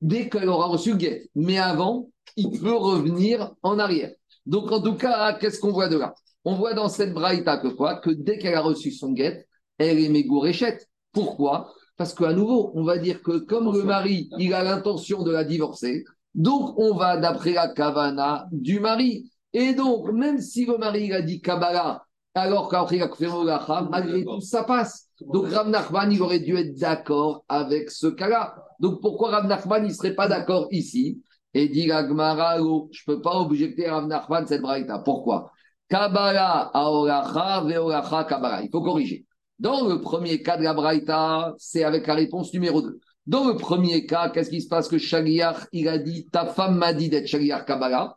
[0.00, 1.28] dès qu'elle aura reçu le guet.
[1.34, 4.12] Mais avant, il peut revenir en arrière.
[4.46, 6.14] Donc, en tout cas, qu'est-ce qu'on voit de là?
[6.44, 7.96] On voit dans cette braïta que quoi?
[7.96, 9.46] Que dès qu'elle a reçu son guet,
[9.78, 10.88] elle est mégoréchette.
[11.12, 11.74] Pourquoi?
[11.98, 15.44] Parce qu'à nouveau, on va dire que comme le mari, il a l'intention de la
[15.44, 19.30] divorcer, donc on va d'après la kavana du mari.
[19.52, 23.88] Et donc, même si le mari il a dit Kabbalah, alors qu'après il a Olacha,
[23.90, 25.08] malgré tout, ça passe.
[25.20, 28.54] Donc Rav Nachman, il aurait dû être d'accord avec ce cas-là.
[28.78, 31.20] Donc pourquoi Rav Nachman, il ne serait pas d'accord ici?
[31.52, 35.00] Et dit la Gemara, oh, je ne peux pas objecter à Rav Nachman cette braïta.
[35.00, 35.50] Pourquoi?
[35.88, 38.62] Kabbalah aolacha veolacha Kabbalah.
[38.62, 39.26] Il faut corriger.
[39.58, 43.00] Dans le premier cas de la braïta, c'est avec la réponse numéro 2.
[43.26, 44.88] Dans le premier cas, qu'est-ce qui se passe?
[44.88, 48.16] Que Shaliach, il a dit, ta femme m'a dit d'être Shaliach Kabbalah.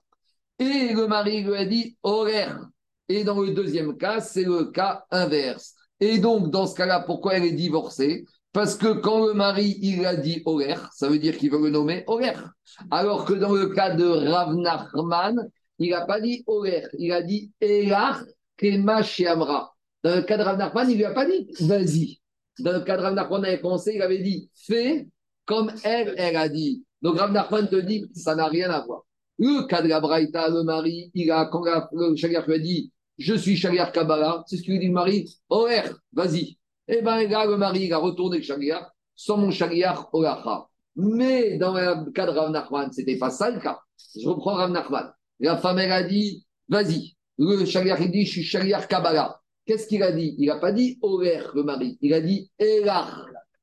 [0.59, 2.61] Et le mari lui a dit, horaire.
[3.09, 5.73] Et dans le deuxième cas, c'est le cas inverse.
[5.99, 8.25] Et donc, dans ce cas-là, pourquoi elle est divorcée?
[8.53, 11.69] Parce que quand le mari, il a dit horaire, ça veut dire qu'il veut le
[11.69, 12.51] nommer horaire.
[12.89, 17.21] Alors que dans le cas de Rav Nachman, il n'a pas dit horaire, il a
[17.21, 18.19] dit Elach
[18.57, 19.73] Kema Shiamra.
[20.03, 22.19] Dans le cas de Rav Nachman, il ne lui a pas dit vas-y.
[22.59, 25.07] Dans le cas de Rav Nachman, avait pensé, il avait dit fais
[25.45, 26.83] comme elle, elle a dit.
[27.01, 29.03] Donc Rav Nachman te dit ça n'a rien à voir.
[29.37, 32.59] Le cas de la Braïta, le mari, il a, quand la- le Shaliach lui a
[32.59, 36.57] dit Je suis Shaliach Kabbalah, c'est ce qu'il lui dit le mari Horaire, vas-y.
[36.87, 40.67] Eh bien, là, le mari, il a retourné le Shaliach sans mon Shaliach Olacha.
[40.95, 43.79] Mais dans le cas de Rav Nachman, ce n'était pas ça le cas.
[44.19, 45.11] Je reprends Rav Nachman.
[45.39, 47.15] La femme, elle a dit Vas-y.
[47.39, 49.40] Le Shaliach, il dit Je suis Shaliach Kabbalah.
[49.65, 50.35] Qu'est-ce qu'il a dit?
[50.37, 51.97] Il n'a pas dit Horaire, le mari.
[52.01, 53.13] Il a dit Elach,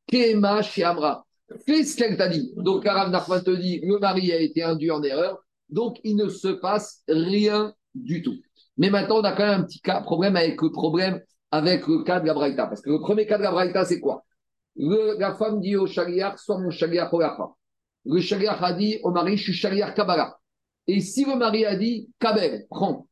[0.06, 1.24] Kema, Shiamra.
[1.66, 2.52] Fais ce qu'elle t'a dit?
[2.56, 5.38] Donc, Rav Nachman te dit Le mari a été induit en erreur.
[5.68, 8.36] Donc, il ne se passe rien du tout.
[8.76, 11.20] Mais maintenant, on a quand même un petit cas, problème avec le problème
[11.50, 12.66] avec le cas de la Braïta.
[12.66, 14.24] Parce que le premier cas de la Braïta, c'est quoi?
[14.76, 17.48] La femme dit au Shaliach, soit mon Shaliach Olacha.
[18.04, 20.38] Le Shaliach a dit au mari, je suis Shaliach Kabbalah.
[20.86, 23.08] Et si le mari a dit, Kabel, prends.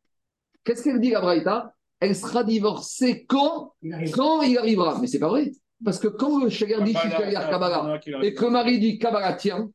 [0.65, 3.73] Qu'est-ce qu'elle dit la Braïta Elle sera divorcée quand
[4.15, 4.99] Quand il arrivera.
[5.01, 5.51] Mais c'est pas vrai.
[5.85, 8.99] Parce que quand le Shaliach dit, je suis Shaliach Kabbalah, et que le mari dit
[8.99, 9.69] Kabbalah, tiens,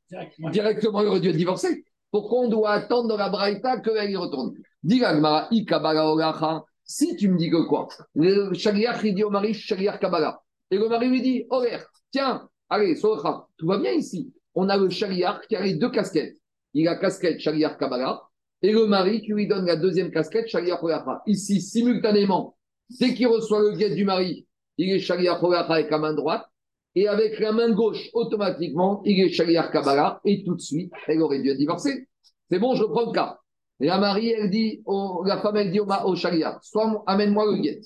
[0.51, 1.83] directement, il aurait dû être divorcé.
[2.09, 4.55] Pourquoi on doit attendre dans la Braïta qu'elle y retourne?
[4.83, 6.65] Dis I Kabbalah.
[6.83, 7.87] Si tu me dis que quoi?
[8.15, 10.41] Le Shaliach, il dit au mari, Shaliach Kabbalah.
[10.71, 14.33] Et le mari lui dit, horaire, tiens, allez, Socha, tout va bien ici.
[14.55, 16.37] On a le Shaliach qui a les deux casquettes.
[16.73, 18.21] Il a casquette Shaliach Kabbalah
[18.61, 21.21] et le mari qui lui donne la deuxième casquette Olacha.
[21.25, 22.55] Ici, simultanément,
[22.99, 24.47] dès qu'il reçoit le guet du mari,
[24.77, 26.45] il est Olacha avec la main droite.
[26.93, 30.19] Et avec la main gauche, automatiquement, il est Shaliach Kabbalah.
[30.25, 32.09] Et tout de suite, elle aurait dû être divorcée.
[32.49, 33.39] C'est bon, je prends le cas.
[33.79, 34.83] La Marie, elle dit,
[35.25, 37.81] la femme, elle dit au, au soit amène-moi le guet.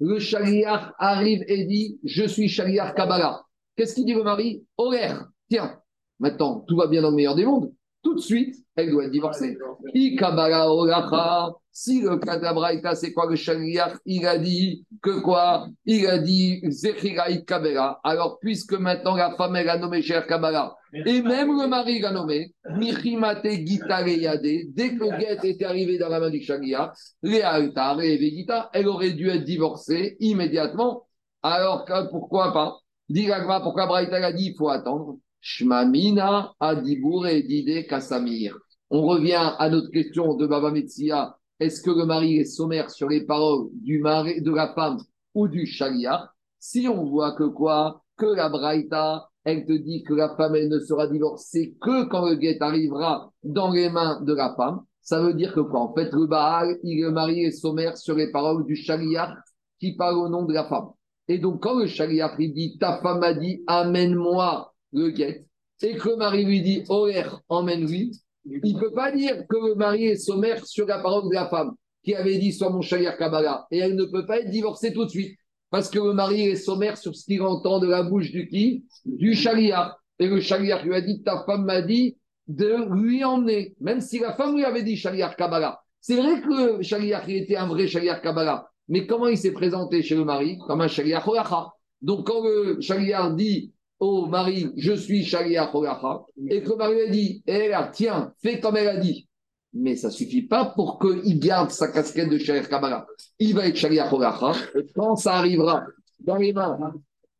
[0.00, 3.42] Le Shaliach arrive et dit, je suis Shaliach Kabbalah.
[3.74, 4.66] Qu'est-ce qu'il dit le mari?
[4.76, 5.80] Horaire, tiens,
[6.20, 7.72] maintenant, tout va bien dans le meilleur des mondes.
[8.12, 9.56] Tout de suite, elle doit être divorcée.
[9.94, 11.50] Olacha.
[11.70, 13.94] Si le cas de la Braïta, c'est quoi le Shaliach?
[14.04, 15.66] Il a dit que quoi?
[15.86, 18.00] Il a dit Zechiraït Kabbalah.
[18.04, 22.12] Alors, puisque maintenant la femme, elle a nommé Cher Kabbalah, et même le mari l'a
[22.12, 26.92] nommé, Michimate Gita Reyade, dès que le guet était arrivé dans la main du Shaliach,
[27.24, 31.06] et Vegita, elle aurait dû être divorcée immédiatement.
[31.42, 32.76] Alors, pourquoi pas?
[33.08, 33.30] Dit
[33.62, 38.56] pourquoi Braïta a dit il faut attendre Shmamina Adibour et Dide Kassamir.
[38.90, 41.36] On revient à notre question de Baba Metsia.
[41.58, 44.98] Est-ce que le mari est sommaire sur les paroles du mari, de la femme
[45.34, 46.28] ou du Shaliach
[46.60, 48.04] Si on voit que quoi?
[48.16, 52.36] Que la Braïta, elle te dit que la femme, ne sera divorcée que quand le
[52.36, 54.82] guet arrivera dans les mains de la femme.
[55.00, 55.80] Ça veut dire que quoi?
[55.80, 59.34] En fait, le Baal, il, le mari est sommaire sur les paroles du Shaliach
[59.80, 60.90] qui parle au nom de la femme.
[61.26, 65.46] Et donc, quand le Shaliach il dit Ta femme m'a dit Amène-moi le guet,
[65.82, 68.12] et que le mari lui dit Oher, emmène-lui,
[68.44, 71.48] Il ne peut pas dire que le mari est sommaire sur la parole de la
[71.48, 73.66] femme qui avait dit soit mon shaliach Kabbalah.
[73.70, 75.38] Et elle ne peut pas être divorcée tout de suite.
[75.70, 78.84] Parce que le mari est sommaire sur ce qu'il entend de la bouche du qui?
[79.04, 79.94] Du shaliach.
[80.18, 82.16] Et le shaliach lui a dit ta femme m'a dit
[82.48, 83.74] de lui emmener.
[83.80, 85.80] Même si la femme lui avait dit shaliach Kabbalah.
[86.00, 88.68] C'est vrai que le shaliach il était un vrai shaliach Kabbalah.
[88.88, 90.58] Mais comment il s'est présenté chez le mari?
[90.66, 91.70] Comme un shaliach Olacha.
[92.02, 93.72] Donc quand le shaliach dit
[94.02, 97.88] au mari, je suis shaliach Olacha, et que le mari lui a dit, eh là,
[97.92, 99.28] tiens, fais comme elle a dit.
[99.72, 103.06] Mais ça ne suffit pas pour qu'il garde sa casquette de shaliach Kabbalah.
[103.38, 105.84] Il va être shaliach Olacha, et quand ça arrivera
[106.18, 106.92] dans les mains,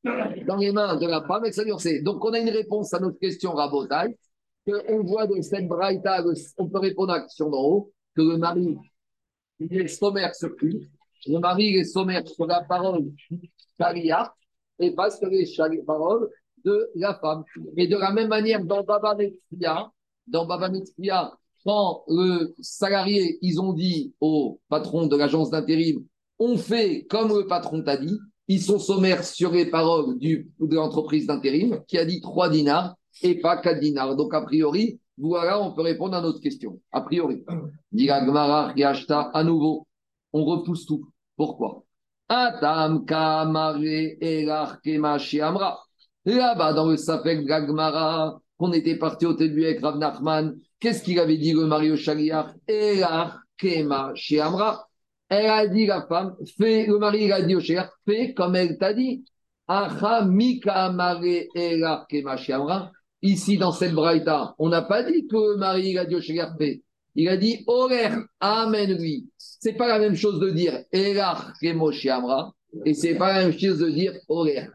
[0.04, 2.00] dans les mains de la femme, et ça sait.
[2.00, 4.16] Donc on a une réponse à notre question rabotaille,
[4.64, 6.24] qu'on voit de cette braïta,
[6.58, 8.76] on peut répondre à la question d'en haut, que le mari,
[9.58, 13.10] il est sommaire sur le est sommaire sur la parole
[13.80, 14.30] shaliach,
[14.78, 16.28] et pas sur les paroles
[16.64, 17.44] de la femme.
[17.76, 19.90] Et de la même manière, dans Baba Metzia,
[20.26, 20.70] dans Baba
[21.64, 26.04] quand le salarié, ils ont dit au patron de l'agence d'intérim,
[26.38, 30.74] on fait comme le patron t'a dit, ils sont sommaires sur les paroles du, de
[30.74, 34.16] l'entreprise d'intérim qui a dit 3 dinars et pas 4 dinars.
[34.16, 36.80] Donc, a priori, voilà, on peut répondre à notre question.
[36.90, 37.44] A priori.
[37.92, 38.74] Dit Gmara,
[39.32, 39.86] à nouveau,
[40.32, 41.08] on repousse tout.
[41.36, 41.84] Pourquoi?
[42.28, 43.76] Atam kamare
[45.42, 45.78] amra.
[46.25, 51.18] Là-bas, dans le Safek Gagmara, qu'on était parti au début avec Rav Nachman, qu'est-ce qu'il
[51.18, 52.55] avait dit le mari au Shaliach?
[53.57, 54.89] Kema Amra.
[55.29, 58.79] Elle a dit, la femme, le mari il a dit au Shaliach, fais comme elle
[58.79, 59.25] t'a dit.
[59.66, 61.49] Acha Mika Amare
[62.09, 62.93] Kema Amra.
[63.23, 66.20] Ici, dans cette braïta, on n'a pas dit que le mari il a dit au
[66.20, 66.83] Shaliach, fais.
[67.14, 68.11] Il a dit, Orer,
[68.41, 69.29] Amen lui.
[69.37, 72.53] C'est pas la même chose de dire Elach Kemo Amra,
[72.85, 74.68] et c'est pas la même chose de dire Orer.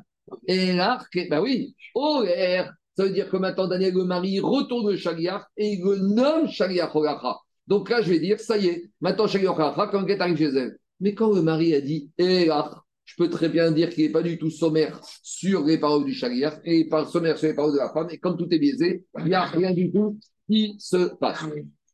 [0.48, 1.00] Et là,
[1.30, 2.64] ben oui, Oler,
[2.96, 6.48] ça veut dire que maintenant Daniel le mari retourne le Shaliach et il le nomme
[6.48, 7.38] Shaliach Olacha.
[7.68, 10.46] Donc là, je vais dire, ça y est, maintenant Shaliach Olacha, quand elle arrive chez
[10.46, 10.78] elle.
[11.00, 12.72] Mais quand le mari a dit Elach,
[13.06, 16.14] je peux très bien dire qu'il n'est pas du tout sommaire sur les paroles du
[16.14, 18.08] Shaliach et pas sommaire sur les paroles de la femme.
[18.12, 20.20] Et comme tout est biaisé, il n'y a rien du tout
[20.50, 21.46] qui se passe.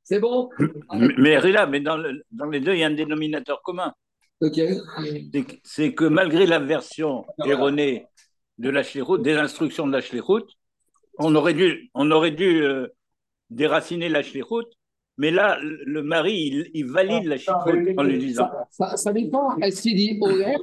[0.03, 0.49] C'est bon?
[1.17, 3.93] Mais Rila, mais dans, dans, les deux, il y a un dénominateur commun.
[4.41, 4.59] Ok.
[5.63, 8.05] C'est que malgré la version erronée
[8.63, 8.83] de la
[9.19, 10.01] des instructions de la
[11.19, 12.87] on aurait dû, on aurait dû euh,
[13.49, 14.23] déraciner la
[15.17, 18.49] mais là, le mari, il, valide la Shlichut en lui disant.
[18.71, 19.55] Ça, ça dépend.
[19.57, 20.59] Est-ce qu'il dit OR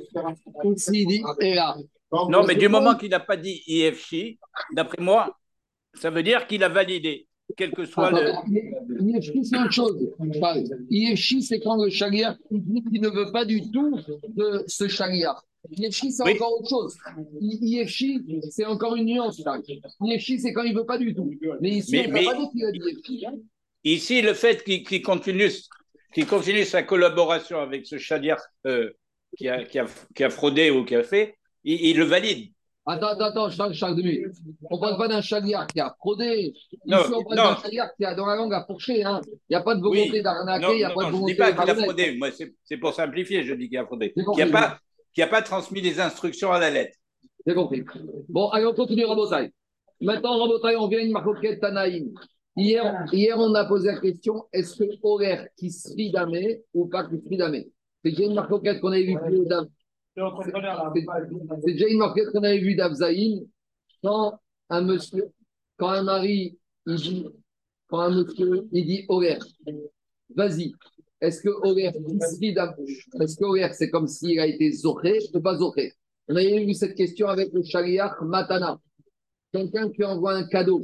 [0.65, 1.77] ou s'il dit EA
[2.29, 4.39] Non, mais du moment qu'il n'a pas dit IFC,
[4.73, 5.39] d'après moi,
[5.95, 8.33] ça veut dire qu'il a validé quel que soit le.
[9.01, 9.97] IFC, c'est autre chose.
[10.91, 14.01] IFC, c'est quand le chagrin il ne veut pas du tout
[14.37, 15.37] de ce chagrin.
[15.69, 16.97] IFC, c'est encore autre chose.
[17.41, 19.41] IFC, c'est encore une nuance.
[20.01, 21.31] IFC, c'est quand il ne veut pas du tout.
[21.61, 23.43] Mais ici, on ne pas dire qu'il a dit.
[23.85, 25.51] Ici, le fait qu'il continue,
[26.29, 28.91] continue sa collaboration avec ce chadiar euh,
[29.37, 32.53] qui, a, qui, a, qui, a, fraudé ou qui a fait, il, il le valide.
[32.87, 34.21] Attends, attends, attends, chaque, demi.
[34.71, 36.53] On ne parle pas d'un chagrin qui a fraudé.
[36.55, 39.05] Ici, non, on parle d'un chagrin qui a dans la langue à fourcher.
[39.05, 39.21] Hein.
[39.27, 40.23] Il n'y a pas de volonté oui.
[40.23, 42.17] d'arnaquer, il n'y a pas de volonté Je ne dis pas qu'il a fraudé.
[42.17, 42.29] Moi,
[42.65, 44.13] c'est pour simplifier, je dis qu'il a fraudé.
[44.17, 44.79] Il n'y a pas
[45.15, 46.97] qui n'a pas transmis les instructions à la lettre.
[47.47, 47.85] J'ai compris.
[48.29, 49.53] Bon, allez, on continue, Rabotai.
[50.01, 52.13] Maintenant, Rabotai, on vient à une marcoquette Tanaïm.
[52.57, 57.05] Hier, hier, on a posé la question est-ce que horaire qui se damé ou pas
[57.05, 57.71] qui se damé
[58.05, 59.49] C'est déjà une marcoquette qu'on avait vue plus haut
[61.65, 63.47] C'est déjà une marcoquette qu'on avait vue d'Avzaïn
[64.03, 64.39] quand
[64.69, 65.31] un monsieur,
[65.77, 67.27] quand un mari, il dit,
[67.89, 69.45] quand un monsieur, il dit horaire,
[70.35, 70.73] vas-y,
[71.21, 71.91] est-ce que Oler,
[73.21, 75.93] est-ce que c'est comme s'il a été zoché ou pas zoché
[76.29, 78.79] On a eu cette question avec le Shaliach Matana.
[79.53, 80.83] Quelqu'un qui envoie un cadeau.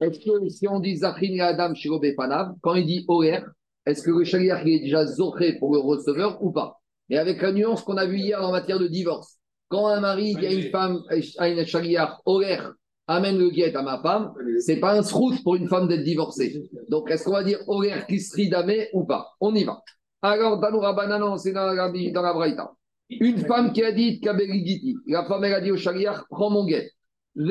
[0.00, 1.74] Est-ce que si on dit Zachrin Adam
[2.16, 3.40] Panav, quand il dit Oler,
[3.86, 6.80] est-ce que le Shaliach est déjà zoché pour le receveur ou pas?
[7.08, 9.38] Et avec la nuance qu'on a vue hier en matière de divorce.
[9.68, 11.02] Quand un mari dit à une femme,
[11.38, 12.58] à une Shaliach, Oler,
[13.06, 16.62] amène le guet à ma femme, c'est pas un srout pour une femme d'être divorcée.
[16.88, 19.28] Donc, est-ce qu'on va dire Orer Kisri Damé ou pas?
[19.40, 19.82] On y va.
[20.22, 22.72] Alors, dans Bananon, c'est dans la, dans la Braïta.
[23.10, 26.64] Une femme qui a dit Kabeligiti, la femme elle a dit au chariach, prends mon
[26.64, 26.90] guet.
[27.34, 27.46] Tout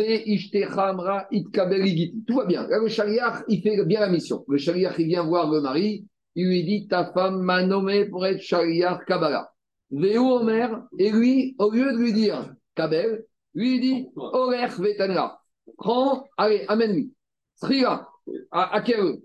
[2.36, 2.68] va bien.
[2.68, 4.44] Le chariach, il fait bien la mission.
[4.48, 8.26] Le chariach, il vient voir le mari, il lui dit Ta femme m'a nommé pour
[8.26, 9.52] être chariach Kabbalah.
[9.92, 15.41] Veu Omer, et lui, au lieu de lui dire Kabel, lui dit Orer Vetanra
[15.78, 17.14] prends, allez, amène-lui.
[17.56, 18.08] Sriga,
[18.52, 19.24] acquiert-le.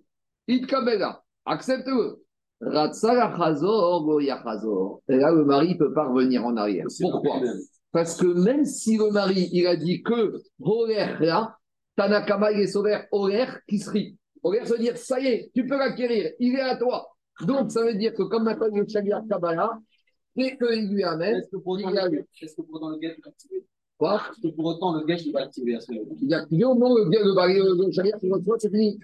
[0.49, 2.23] Itkabela, accepte-le.
[5.09, 6.87] Et là, le mari ne peut pas revenir en arrière.
[7.13, 7.41] Pourquoi
[7.93, 11.57] Parce que même si le mari, il a dit que Holer là,
[11.97, 15.67] Tanakama, il est sauvé Holer, qui serait Oler, ça veut dire, ça y est, tu
[15.67, 17.07] peux l'acquérir, il est à toi.
[17.43, 19.79] Donc, ça veut dire que comme maintenant il est Shaliach Kabbalah,
[20.35, 21.57] dès qu'il lui amène, Est-ce que
[21.91, 22.63] il a le- est-ce que
[23.29, 23.67] activé?
[23.99, 26.39] Quoi Est-ce que pour autant le gars il va activer à ce moment Il a
[26.39, 28.99] activé au moment où le, le, le, le Shaliach il reçoit, c'est fini.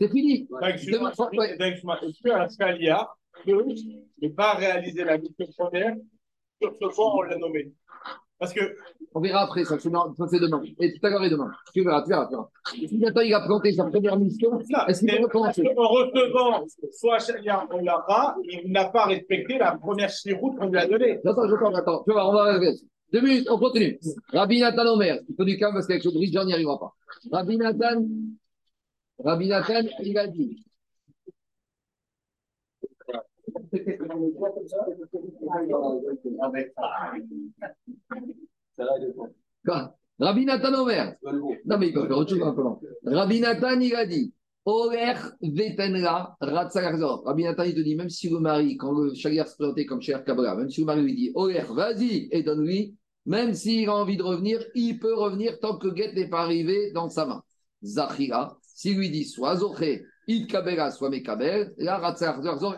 [0.00, 0.46] C'est fini.
[4.22, 5.96] Ne pas réaliser la mission première.
[6.60, 7.72] Sur ce point on l'a nommé
[8.38, 8.60] Parce que
[9.14, 10.62] On verra après, ça c'est demain.
[10.78, 11.50] Et tout à l'heure et demain.
[11.72, 12.26] Tu verras, tu verras.
[12.26, 12.48] Tu verras.
[12.88, 17.18] Si maintenant il a planté sa première mission, est-ce qu'il peut recommencer en recevant soit
[17.18, 21.18] Shalia ou Lara, il n'a pas respecté la première chiroute qu'on lui a donnée.
[21.24, 22.04] Attends, j'attends, attends.
[22.04, 22.78] Tu vois, on va regarder.
[23.12, 23.98] Deux minutes, on continue.
[24.32, 26.92] Rabbi Nathan Omer, il faut du calme parce qu'avec bridge, on n'y arrivera pas.
[27.32, 28.04] Rabbi Nathan,
[29.18, 30.62] Rabbi Nathan, il a dit.
[39.64, 41.14] Quoi Rabbi Nathan Omer.
[41.22, 42.80] Non, mais il peut faire autre chose maintenant.
[43.04, 44.32] Rabbi Nathan, il a dit.
[44.64, 47.24] Oler vetenra ratzalachzor.
[47.24, 50.00] Rabbi Nathan, il te dit, même si le mari, quand le chagrin se présentait comme
[50.00, 52.96] cher Kabbalah, même si le mari lui dit, Oler, vas-y, et donne-lui,
[53.26, 56.90] même s'il a envie de revenir, il peut revenir tant que Get n'est pas arrivé
[56.92, 57.42] dans sa main.
[57.84, 62.14] Zachira, s'il lui dit, soit Zoché, Id Kabela, soit Mekabel, là,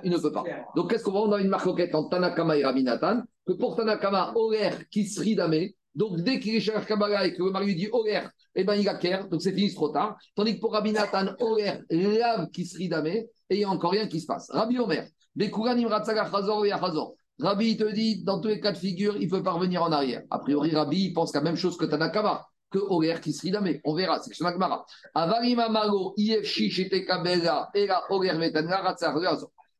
[0.05, 0.45] il ne peut pas.
[0.77, 3.77] Donc, qu'est-ce qu'on voit On a une marquette entre Tanakama et Rabbi Nathan, que pour
[3.77, 7.67] Tanakama, Oler, qui se ridame, donc dès qu'il est chez Kabbalah et que le mari
[7.67, 8.21] lui dit Oler,
[8.55, 10.17] eh ben, il acquiert, donc c'est fini, c'est trop tard.
[10.35, 13.93] Tandis que pour Rabbi Nathan, Oler, lave qui se ridame, et il n'y a encore
[13.93, 14.51] rien qui se passe.
[14.51, 17.15] Rabbi Omer, Bekuranim Ratzaga Chazor et Achazor.
[17.41, 20.23] Rabbi, te dit, dans tous les cas de figure, il peut pas revenir en arrière.
[20.31, 23.81] A priori, Rabbi, il pense la même chose que Tanakama, que Oler se ridame.
[23.85, 24.85] On verra, c'est que Shemagmara.
[25.15, 28.35] Avarima Mago, IFC, Shete Kabela, Ela, Oler.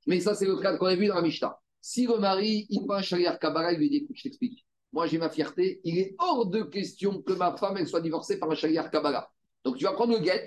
[0.07, 1.59] Mais ça, c'est le cas qu'on a vu dans la Mishnah.
[1.81, 4.67] Si le mari, il un chariar Kabbalah, il lui dit, écoute, je t'explique.
[4.93, 5.81] Moi, j'ai ma fierté.
[5.85, 9.31] Il est hors de question que ma femme, elle soit divorcée par un chariar Kabbalah.
[9.65, 10.47] Donc, tu vas prendre le guet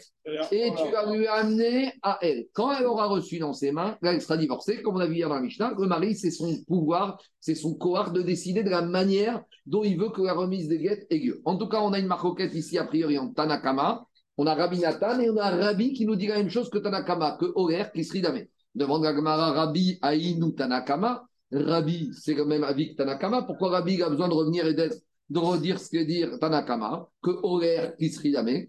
[0.52, 2.46] et tu vas lui amener à elle.
[2.54, 4.82] Quand elle aura reçu dans ses mains, là, elle sera divorcée.
[4.82, 7.76] Comme on a vu hier dans la Mishnah, le mari, c'est son pouvoir, c'est son
[7.76, 11.18] cohort de décider de la manière dont il veut que la remise des guettes ait
[11.18, 11.42] lieu.
[11.46, 14.06] En tout cas, on a une marcoquette ici, a priori, en Tanakama.
[14.38, 16.80] On a Rabbi Nathan et on a Rabbi qui nous dit la même chose que
[16.80, 18.46] Tanakama, que Oler qui se ridame.
[18.74, 21.28] Demande la Gemara Rabbi Aïnou Tanakama.
[21.52, 23.44] Rabbi, c'est le même avis que Tanakama.
[23.44, 24.96] Pourquoi Rabbi a besoin de revenir et d'être,
[25.30, 28.68] de redire ce que dire Tanakama, que Oler qui se ridame,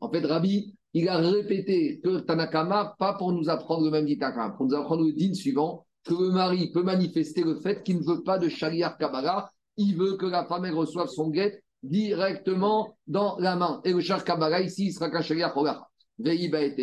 [0.00, 4.18] En fait, Rabbi, il a répété que Tanakama, pas pour nous apprendre le même dit
[4.18, 7.98] Tanakama, pour nous apprendre le din suivant, que le mari peut manifester le fait qu'il
[7.98, 12.96] ne veut pas de Shariar Kabbalah, il veut que la femme reçoive son guet directement
[13.06, 13.80] dans la main.
[13.84, 15.54] Et le Shar Kabbalah, ici, il sera qu'un Shariar.
[16.18, 16.76] Veiba et.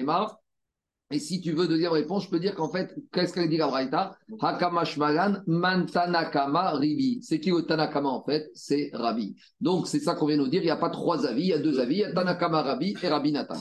[1.13, 3.67] Et si tu veux deuxième réponse, je peux dire qu'en fait, qu'est-ce qu'elle dit la
[3.67, 4.17] Braïta?
[4.41, 7.19] Hakamashmalan Mantanakama Ribi.
[7.21, 8.49] C'est qui le Tanakama en fait?
[8.55, 9.35] C'est Rabbi.
[9.61, 10.63] Donc c'est ça qu'on vient nous dire.
[10.63, 11.97] Il n'y a pas trois avis, il y a deux avis.
[11.97, 13.59] Il y a Tanakama Rabbi et Rabbi Nathan.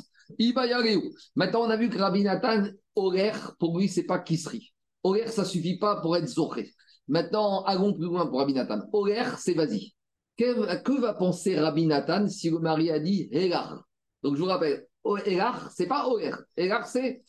[1.36, 4.72] Maintenant, on a vu que Rabbi Nathan, horaire, pour lui, c'est pas Kisri.
[5.02, 6.70] Horaire, ça suffit pas pour être Zoré.
[7.06, 8.80] Maintenant, allons plus loin pour Rabbi Nathan.
[8.94, 9.92] Horaire, c'est vas-y.
[10.38, 13.84] Que, va penser Rabbi Nathan si le mari a dit Elar
[14.22, 14.86] Donc je vous rappelle,
[15.26, 16.42] Elar, c'est pas Horaire.
[16.56, 17.22] Elar, c'est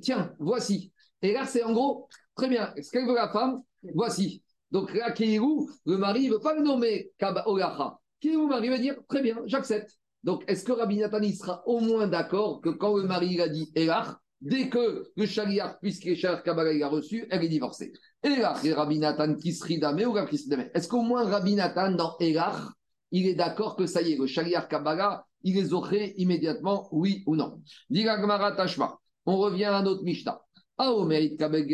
[0.00, 0.92] tiens, voici.
[1.22, 2.72] Elar, c'est en gros, très bien.
[2.80, 3.62] Ce qu'elle veut la femme,
[3.94, 4.42] voici.
[4.70, 7.10] Donc là, le mari ne veut pas le nommer
[7.46, 7.98] Olacha.
[8.20, 9.90] Kéhirou, le mari va dire très bien, j'accepte.
[10.24, 13.48] Donc, est-ce que Rabbi Nathan il sera au moins d'accord que quand le mari a
[13.48, 17.92] dit Elar, dès que le chariar, puisque Shariar Kabbalah il a reçu, elle est divorcée
[18.24, 21.54] Elar, c'est Rabbi Nathan qui se ridame ou qui se ridame Est-ce qu'au moins Rabbi
[21.54, 22.72] Nathan dans Elar,
[23.12, 27.22] il est d'accord que ça y est, le chariar Kabbalah, il est zoché immédiatement, oui
[27.26, 27.62] ou non?
[27.88, 28.16] Diga
[28.56, 28.98] Tashma.
[29.26, 30.40] On revient à notre Mishnah.
[30.78, 31.66] Ah, au mérite Kabel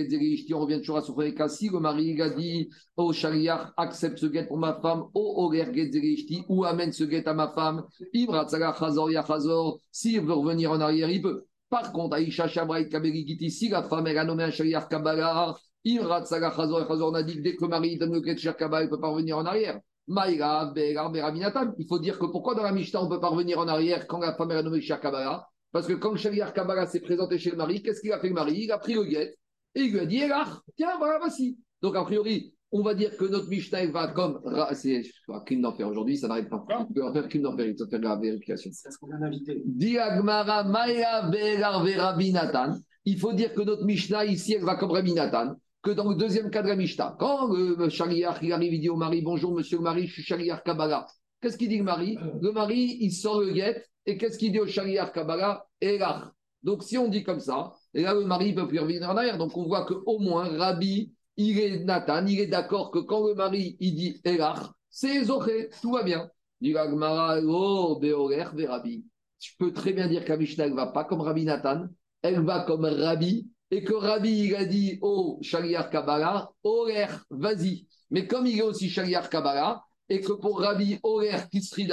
[0.54, 1.48] on revient toujours à Sofreka.
[1.48, 5.66] Si le mari a dit au chariar, accepte ce guet pour ma femme, au Oger
[5.74, 10.70] Getzerishti, ou amène ce guet à ma femme, Ibra Tzaga Chazor Yachazor, s'il veut revenir
[10.70, 11.44] en arrière, il peut.
[11.68, 13.12] Par contre, Aïcha Shabrait Kabel
[13.50, 17.24] si la femme elle a nommé un chariar Kabbalah, Ibra Tzaga Chazor Yachazor, on a
[17.24, 19.08] dit que dès que le mari donne le guet chariar Kabbalah, il ne peut pas
[19.08, 19.80] revenir en arrière.
[20.06, 21.74] Maïra, Begar, Berabinatan.
[21.78, 24.06] Il faut dire que pourquoi dans la Mishnah on ne peut pas revenir en arrière
[24.06, 25.48] quand la femme a nommé chariar Kabbalah?
[25.72, 28.28] Parce que quand le Shaliar Kabbalah s'est présenté chez le mari, qu'est-ce qu'il a fait
[28.28, 28.64] le mari?
[28.64, 29.36] Il a pris le guet
[29.74, 31.58] et il lui a dit Elach, tiens, voilà, voici.
[31.80, 34.40] Donc, a priori, on va dire que notre Mishnah va comme.
[34.74, 36.64] C'est un crime d'enfer aujourd'hui, ça n'arrive pas.
[36.68, 38.70] On peut en faire crime d'enfer, il faut faire la vérification.
[38.72, 39.62] C'est ce qu'on vient d'inviter.
[39.64, 42.76] Diagmara Maya Belar Rabbi Nathan.
[43.04, 45.54] Il faut dire que notre Mishnah ici, elle va comme Rabbi Nathan.
[45.82, 48.88] Que dans le deuxième cas de la Mishnah, quand le Shaliar il arrive, il dit
[48.88, 51.06] au mari Bonjour, monsieur le mari, je suis Shaliar Kabbalah.
[51.40, 52.16] Qu'est-ce qu'il dit le mari?
[52.40, 56.32] Le mari, il sort le guet et qu'est-ce qu'il dit au Shaliar Kabbalah Elach.
[56.62, 59.16] Donc, si on dit comme ça, et là, le mari ne peut plus revenir en
[59.16, 59.38] arrière.
[59.38, 63.34] Donc, on voit qu'au moins, Rabbi, il est Nathan, il est d'accord que quand le
[63.34, 66.30] mari, il dit Elach, c'est Zoché, tout va bien.
[66.60, 69.04] Dit oh, Beorer, Verabi.
[69.40, 71.86] Tu peux très bien dire qu'Amishna, elle ne va pas comme Rabbi Nathan,
[72.22, 77.86] elle va comme Rabbi, et que Rabbi, il a dit au Shaliar Kabbalah, Orer, vas-y.
[78.10, 81.88] Mais comme il est aussi Shaliar Kabbalah, et que pour Rabbi, Orer, Kisri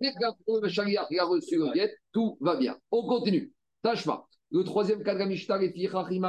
[0.00, 2.76] Et que a reçu le guet, tout va bien.
[2.90, 3.52] On continue.
[3.82, 4.26] Tashma.
[4.50, 6.22] Le troisième cas de la Mishnah, est Fichachim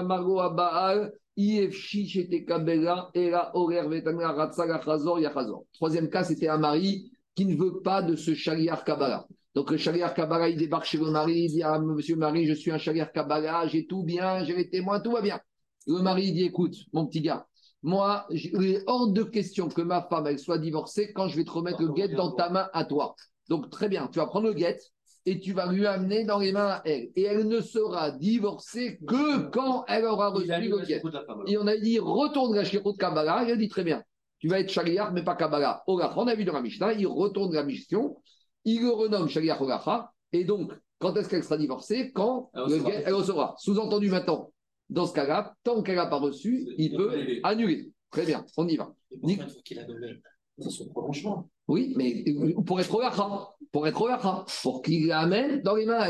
[4.84, 5.66] Chazor Yachazor.
[5.74, 9.28] Troisième cas, c'était un mari qui ne veut pas de ce Shaliar Kabbalah.
[9.54, 12.54] Donc le Shaliar Kabbalah, il débarque chez le mari, il dit à Monsieur Marie, je
[12.54, 15.40] suis un Shaliar Kabbalah, j'ai tout bien, j'ai les témoins, tout va bien.
[15.88, 17.46] Le mari dit, écoute, mon petit gars,
[17.84, 21.44] moi, il est hors de question que ma femme, elle soit divorcée quand je vais
[21.44, 23.16] te remettre le guet dans ta main à toi.
[23.50, 24.80] Donc très bien, tu vas prendre le guet
[25.26, 27.10] et tu vas lui amener dans les mains à elle.
[27.16, 31.02] Et elle ne sera divorcée que quand elle aura reçu le guet.
[31.48, 34.04] Et on a dit, retourne la de Kabbalah, il a dit très bien.
[34.40, 35.84] Tu vas être Shaliar, mais pas Kabbalah.
[35.88, 38.18] On a vu dans la Mishnah, il retourne la mission,
[38.66, 42.12] il le renomme Shaliar Ogacha, et donc, quand est-ce qu'elle sera divorcée?
[42.14, 42.92] Quand elle recevra.
[42.92, 43.56] elle recevra.
[43.58, 44.52] Sous-entendu maintenant,
[44.90, 47.92] dans ce cas-là, tant qu'elle n'a pas reçu, il peut annuler.
[48.12, 48.94] Très bien, on y va.
[49.24, 50.22] Une fois qu'il a nommé,
[50.60, 51.50] c'est son prolongement.
[51.68, 52.24] Oui, mais
[52.66, 56.10] pour être Ogacha, pour être Ogacha, pour qu'il l'amène dans les mains.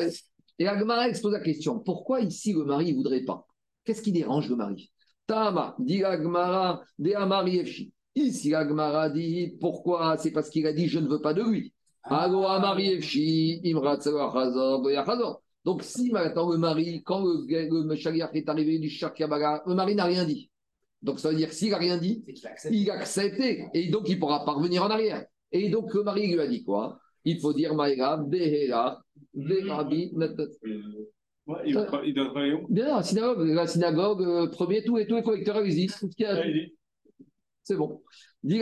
[0.59, 3.45] Et Agmara expose la question pourquoi ici le mari ne voudrait pas?
[3.83, 4.91] Qu'est-ce qui dérange le mari?
[5.27, 7.93] Tama, dit Agmara, de Amari Efshi.
[8.15, 10.17] Ici, Agmara dit pourquoi?
[10.17, 11.73] C'est parce qu'il a dit je ne veux pas de lui.
[15.65, 20.05] Donc, si maintenant le mari, quand le, le est arrivé du Shakabara, le mari n'a
[20.05, 20.51] rien dit.
[21.01, 22.23] Donc, ça veut dire s'il n'a rien dit,
[22.69, 23.65] il a accepté.
[23.73, 25.25] Et donc, il pourra pas revenir en arrière.
[25.51, 26.99] Et donc, le mari lui a dit quoi?
[27.23, 29.01] Il faut dire Maïra, Behera,
[29.33, 30.11] Berabi,
[31.47, 32.65] Ouais, il, il doit travailler où?
[32.67, 36.07] Bien, la synagogue, la synagogue, euh, premier, tous les, tous les collecteurs existent.
[37.63, 38.01] C'est bon.
[38.43, 38.61] Il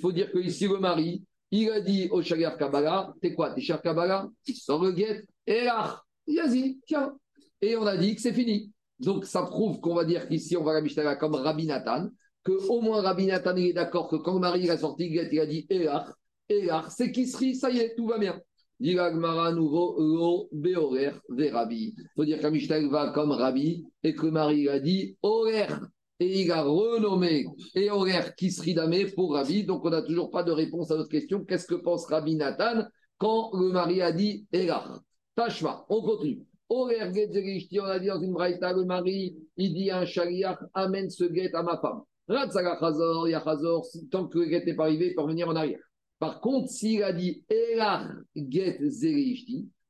[0.00, 1.22] faut dire que ici le mari,
[1.52, 4.28] il a dit au Shagar Kabbalah, t'es quoi, t'es Shagar Kabbalah?
[4.46, 7.16] Il sort le guet, et là, vas-y, tiens.
[7.60, 8.72] Et on a dit que c'est fini.
[8.98, 12.08] Donc ça prouve qu'on va dire qu'ici on va la Mishnah comme Rabbi Nathan,
[12.46, 15.28] que au moins Rabbi Nathan est d'accord que quand le mari a sorti le guet,
[15.32, 16.06] il a dit Elach,
[16.48, 18.40] Elach, c'est Kisri, ça y est, tout va bien.
[18.78, 21.94] Dit Agmara nouveau, lo beorer ve Rabbi.
[21.96, 25.66] Il faut dire Mishnah va comme Rabbi et que le mari a dit Orer
[26.20, 29.64] et il a renommé et horaire Kisridame pour Rabbi.
[29.64, 31.44] Donc, on n'a toujours pas de réponse à notre question.
[31.44, 32.84] Qu'est-ce que pense Rabbi Nathan
[33.18, 35.00] quand le mari a dit Elach
[35.34, 36.46] Tashma, on continue.
[36.68, 41.10] Horaire on a dit dans une braïta, le mari, il dit à un chariach, amène
[41.10, 42.02] ce guet à ma femme.
[42.28, 42.48] Tant
[44.28, 45.80] que le guet n'est pas arrivé, il peut revenir en arrière.
[46.18, 48.78] Par contre, s'il a dit Elach get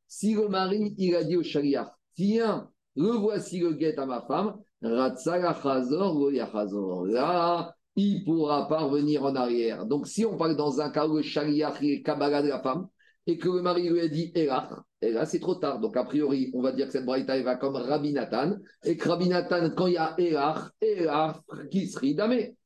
[0.09, 4.23] si le mari, il a dit au chariach, tiens, le voici le guet à ma
[4.23, 5.15] femme, Là,
[7.97, 9.87] il pourra pas revenir en arrière.
[9.87, 12.89] Donc, si on parle dans un cas où le chariach est Kabbalah de la femme,
[13.27, 14.71] et que le mari lui a dit Elach,
[15.03, 15.81] et là c'est trop tard.
[15.81, 19.09] Donc, a priori, on va dire que cette braïta va comme Rabbi Nathan, et que
[19.09, 20.71] Rabbi Nathan, quand il y a Elach,
[21.71, 22.57] qui serait damé.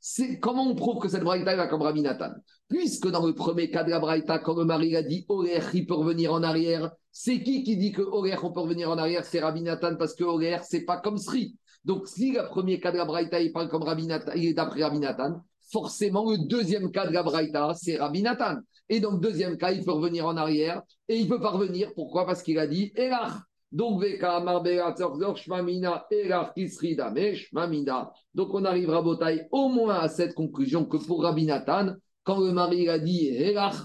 [0.00, 2.30] C'est comment on prouve que cette braïta va comme Rabbi Nathan?
[2.68, 5.86] Puisque dans le premier cas de la braïta, quand le mari a dit Oler, il
[5.86, 9.24] peut revenir en arrière, c'est qui qui dit que Oler, on peut revenir en arrière?
[9.24, 11.56] C'est Rabbi Nathan, parce que Oler, c'est pas comme Sri.
[11.84, 14.54] Donc si le premier cas de la braïta, il parle comme Rabbi Nathan, il est
[14.54, 18.56] d'après Rabbi Nathan, forcément le deuxième cas de la c'est Rabbi Nathan.
[18.88, 21.94] Et donc deuxième cas, il peut revenir en arrière, et il peut pas revenir.
[21.94, 22.26] Pourquoi?
[22.26, 23.32] Parce qu'il a dit Elach.
[23.72, 24.04] Donc,
[28.34, 32.52] donc on arrivera Botaï au moins à cette conclusion que pour Rabbi Nathan, quand le
[32.52, 33.76] mari a dit Elach,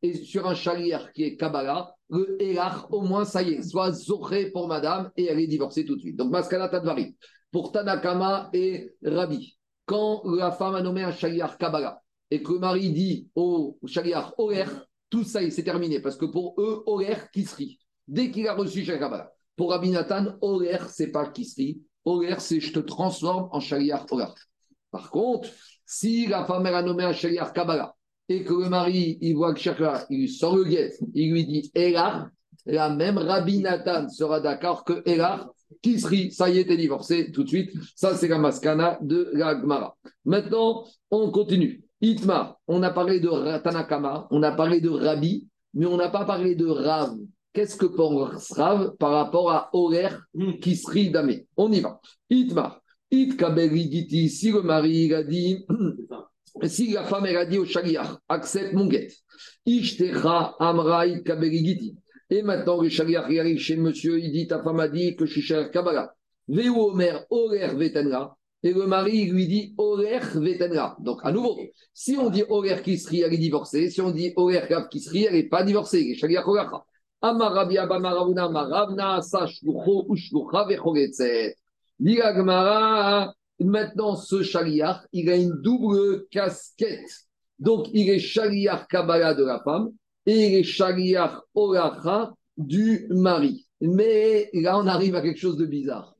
[0.00, 3.92] et sur un chalier qui est Kabbalah, le Elach, au moins ça y est, soit
[3.92, 6.16] Zoché pour madame et elle est divorcée tout de suite.
[6.16, 7.14] Donc, Maskala Tadvari,
[7.52, 12.58] pour Tanakama et Rabbi, quand la femme a nommé un chalier Kabbalah et que le
[12.58, 14.64] mari dit au chalier Oler,
[15.10, 17.78] tout ça c'est terminé parce que pour eux, Oler, Kisri,
[18.08, 21.82] dès qu'il a reçu Kabbalah, pour Rabbi Nathan, Oler, c'est pas Kisri.
[22.04, 24.26] Oler, c'est je te transforme en Shaliach Oler.
[24.90, 25.48] Par contre,
[25.86, 27.94] si la femme a nommé un Shaliach Kabbalah
[28.28, 31.70] et que le mari, il voit que Shaliach, il sort le guet, il lui dit
[31.74, 32.30] Elar,
[32.66, 37.44] la même Rabbi Nathan sera d'accord que Elar, Kisri, ça y est, t'es divorcé tout
[37.44, 37.72] de suite.
[37.96, 39.96] Ça, c'est la maskana de la Gemara.
[40.24, 41.82] Maintenant, on continue.
[42.00, 46.24] Itmar, on a parlé de Tanakama, on a parlé de Rabbi, mais on n'a pas
[46.24, 47.16] parlé de Rav.
[47.52, 50.08] Qu'est-ce que pense Rav par rapport à Orer
[50.60, 51.46] qui serait damé?
[51.56, 52.00] On y va.
[52.28, 52.80] Itmar.
[53.10, 55.64] It Giti, si le mari a dit,
[56.64, 59.08] si la femme elle a dit au shaliach, accepte mon guet.
[59.64, 61.96] Ishtecha Amrai Giti.
[62.30, 65.32] Et maintenant le shaliach arrive chez monsieur, il dit ta femme a dit que je
[65.32, 66.14] suis cher Kabbalah.
[66.48, 68.36] Veu Omer Orer Vetenra.
[68.62, 70.96] et le mari lui dit Oler Vetenra.
[71.00, 71.58] Donc, à nouveau,
[71.92, 73.90] si on dit Oler Kisri, elle est divorcée.
[73.90, 76.14] Si on dit Oler Kav Kisri, elle n'est pas divorcée.
[76.14, 76.84] Shaliach Olacha.
[77.20, 81.56] Amarabi Abamaravuna Maravna Sashlucho Ushlucha Vechoretzet.
[81.98, 82.18] Dit
[83.60, 87.28] Maintenant, ce Shaliach, il a une double casquette.
[87.58, 89.92] Donc, il est Shaliach Kabbalah de la femme
[90.26, 93.66] et il est Shaliach Olacha du mari.
[93.80, 96.16] Mais là, on arrive à quelque chose de bizarre.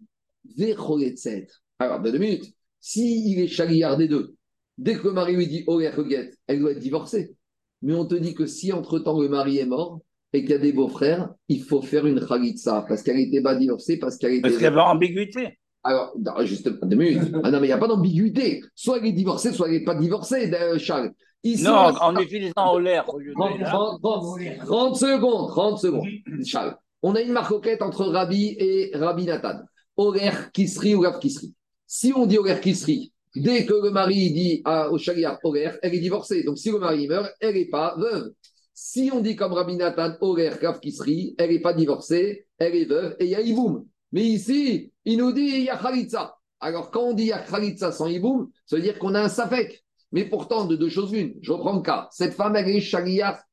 [1.78, 4.34] Alors, deux minutes, s'il est Shaliach des deux,
[4.76, 7.34] dès que le mari lui dit Olachoget, elle doit être divorcée.
[7.82, 10.00] Mais on te dit que si entre-temps le mari est mort
[10.32, 13.54] et qu'il y a des beaux-frères, il faut faire une Khalitsa parce qu'elle n'était pas
[13.54, 14.42] divorcée, parce qu'elle était.
[14.42, 15.58] Parce qu'il y avait ambiguïté.
[15.82, 17.30] Alors, non, juste deux minutes.
[17.42, 18.62] Ah non, mais il n'y a pas d'ambiguïté.
[18.74, 21.12] Soit elle est divorcée, soit elle n'est pas divorcée, euh, Charles.
[21.44, 25.78] Ici, Non, on a- en utilisant au lieu de 30, 30, 30, 30 secondes, 30
[25.78, 26.06] secondes.
[26.44, 29.60] Charles, on a une marcoquette entre Rabbi et Rabbi Nathan.
[29.96, 31.54] Horaire Kisri ou Rav Kisri.
[31.86, 35.94] Si on dit Horaire Kisri, dès que le mari dit à, au Shaliach Horaire, elle
[35.94, 36.42] est divorcée.
[36.42, 38.32] Donc si le mari meurt, elle n'est pas veuve.
[38.72, 42.86] Si on dit comme Rabbi Nathan Horaire Rav Kisri, elle n'est pas divorcée, elle est
[42.86, 43.84] veuve et il y a Iboum.
[44.12, 46.34] Mais ici, il nous dit il y a Khalitsa.
[46.58, 49.20] Alors quand on dit il y a Khalitsa sans Iboum, ça veut dire qu'on a
[49.22, 49.83] un Safek.
[50.14, 52.06] Mais pourtant, de deux choses l'une, je reprends le cas.
[52.12, 52.94] Cette femme, elle est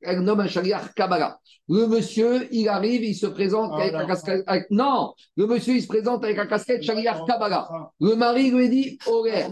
[0.04, 1.40] elle nomme un shaliach Kabbalah.
[1.68, 4.44] Le monsieur, il arrive, il se présente Ah, avec la casquette.
[4.46, 7.68] avec- Non, le monsieur, il se présente avec la casquette shaliach Kabbalah.
[8.00, 9.52] Le mari lui dit horaire.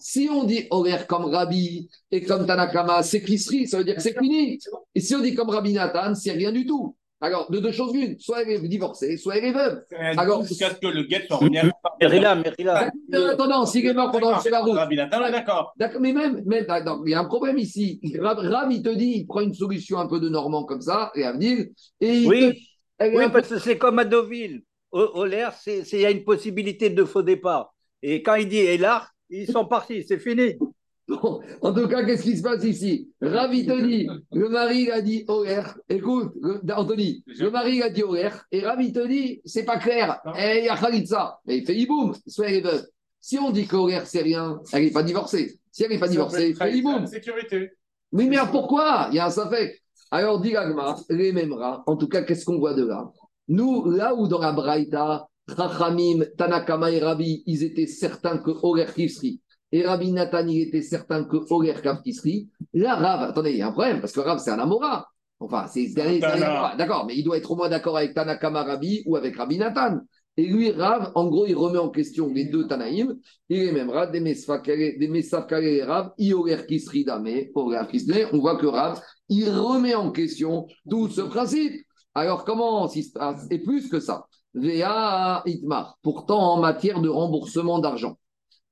[0.00, 4.02] Si on dit horaire comme Rabbi et comme Tanakama, c'est Kisri, ça veut dire que
[4.02, 4.58] c'est fini.
[4.96, 6.96] Et si on dit comme Rabbi Nathan, c'est rien du tout.
[7.20, 9.82] Alors, de deux choses l'une, soit elle est divorcée, soit elle est veuve.
[10.16, 12.90] Alors- jusqu'à ce que le guet soit à Merila, Merila.
[13.30, 14.76] Attends, s'il est mort pendant la route.
[15.32, 15.72] D'accord.
[15.76, 18.00] D'accord, mais même, même d'accord, il y a un problème ici.
[18.20, 21.10] Rav, Rav, il te dit, il prend une solution un peu de Normand comme ça,
[21.16, 21.66] et à venir,
[22.00, 22.40] et Oui.
[22.98, 24.62] te- est Oui, un parce que c'est comme à Deauville.
[24.92, 25.26] Au-
[25.60, 27.74] c'est- c'est- il y a une possibilité de faux départ.
[28.00, 30.54] Et quand il dit Elar, ils sont partis, c'est fini.
[31.08, 33.08] Bon, en tout cas, qu'est-ce qui se passe ici?
[33.22, 35.78] Rav, il te dit, le mari, a dit horaire.
[35.88, 39.78] Écoute, le- Anthony, le mari, a dit horaire, et Rav, il te dit, c'est pas
[39.78, 41.40] clair, et il y a Khalitsa.
[41.46, 42.86] Mais il fait hiboum, soit elle est veuve.
[43.20, 45.58] Si on dit qu'horaire, c'est rien, elle n'est pas divorcée.
[45.72, 47.06] Si elle n'est pas divorcée, il fait hiboum.
[47.06, 47.72] Sécurité.
[48.12, 49.08] Oui, mais alors pourquoi?
[49.10, 49.82] Il y a un safek.
[50.10, 50.54] Alors, dit
[51.10, 51.82] les mêmes rats.
[51.86, 53.10] En tout cas, qu'est-ce qu'on voit de là?
[53.48, 58.86] Nous, là où dans la Braïta, Chachamim, Tanakama et Rabbi, ils étaient certains que Orer
[58.94, 59.40] Kisri,
[59.72, 63.62] et Rabbi Nathan, il était certain que Orer Kav Kisri, là, Rav, attendez, il y
[63.62, 65.06] a un problème, parce que Rav, c'est un Amora.
[65.40, 65.98] Enfin, c'est.
[66.00, 66.74] Amora.
[66.76, 70.00] D'accord, mais il doit être au moins d'accord avec Tanakama Rabbi ou avec Rabbi Nathan.
[70.36, 73.18] Et lui, Rav, en gros, il remet en question les deux Tanaïm.
[73.48, 78.22] Il est même Rav, des Mesafkale et Rav, Iorer Kisri Dame, Orer Kisri.
[78.32, 81.74] On voit que Rav, il remet en question tout ce principe.
[82.14, 83.46] Alors, comment se passe?
[83.50, 85.98] Et plus que ça, Véa Itmar.
[86.02, 88.16] Pourtant, en matière de remboursement d'argent,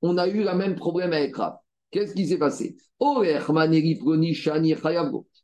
[0.01, 1.57] on a eu le même problème avec Rav.
[1.91, 2.75] Qu'est-ce qui s'est passé?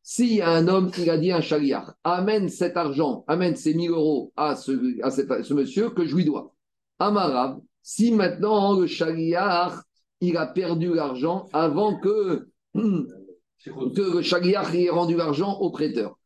[0.05, 3.55] S'il y a un homme qui a dit à un chaliach, amène cet argent, amène
[3.55, 6.53] ces 1000 euros à ce, à ce monsieur que je lui dois.
[6.99, 9.73] Amarav, si maintenant le chaliach,
[10.19, 16.17] il a perdu l'argent avant que, que le chaliach ait rendu l'argent au prêteur.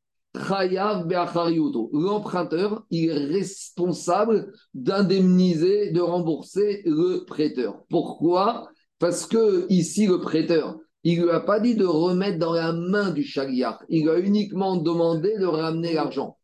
[1.93, 7.83] L'emprunteur, il est responsable d'indemniser, de rembourser le prêteur.
[7.89, 8.69] Pourquoi?
[8.99, 12.73] Parce que ici, le prêteur, il ne lui a pas dit de remettre dans la
[12.73, 13.77] main du chaliach.
[13.89, 16.37] Il lui a uniquement demandé de ramener l'argent.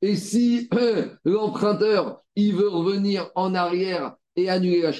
[0.00, 0.68] Et si
[1.24, 4.92] l'emprunteur, il veut revenir en arrière et annuler la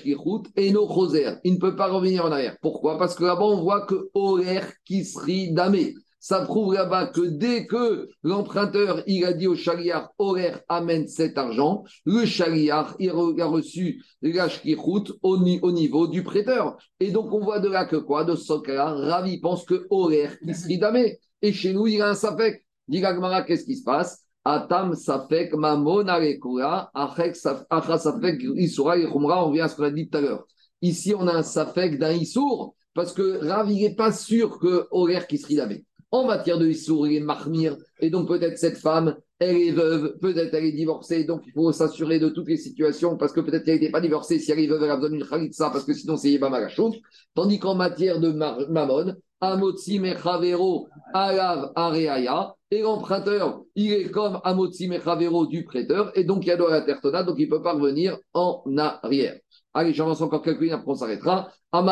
[0.56, 2.56] et no choser, il ne peut pas revenir en arrière.
[2.60, 2.98] Pourquoi?
[2.98, 5.94] Parce que là-bas, on voit que Oler Kisri Damé.
[6.20, 11.38] Ça prouve là-bas que dès que l'emprunteur, il a dit au chaliar, Oler amène cet
[11.38, 16.76] argent, le chaliar, il a reçu la shkichut au, ni- au niveau du prêteur.
[16.98, 18.24] Et donc, on voit de là que quoi?
[18.24, 21.20] De ce cas-là, Ravi pense que Orer Kisri Damé.
[21.40, 22.64] Et chez nous, il a un safek.
[22.88, 23.00] Dit
[23.46, 24.24] qu'est-ce qui se passe?
[24.44, 30.18] Atam safek mamon acha safek isura et on revient à ce qu'on a dit tout
[30.18, 30.44] à l'heure.
[30.80, 34.86] Ici, on a un safek d'un issour, parce que Rav, il n'est pas sûr que
[34.90, 35.84] Orer qui serait lavé.
[36.10, 40.54] En matière de issour, il est et donc peut-être cette femme, elle est veuve, peut-être
[40.54, 43.74] elle est divorcée, donc il faut s'assurer de toutes les situations, parce que peut-être qu'elle
[43.74, 46.16] n'était pas divorcée, si elle est veuve, elle a besoin d'une khalitsa, parce que sinon
[46.16, 46.94] c'est Yébam Malachot.
[47.34, 54.88] Tandis qu'en matière de mammon, Amotsi Mechavero, Alav Areaya, et l'emprunteur, il est comme Amotsi
[54.88, 57.74] Mechavero du prêteur, et donc il y a de la tertona, donc il peut pas
[57.74, 59.38] revenir en arrière.
[59.74, 61.52] Allez, j'avance encore quelques lignes, après on s'arrêtera.
[61.70, 61.86] En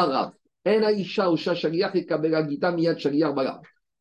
[0.65, 2.75] et Kabela Gita.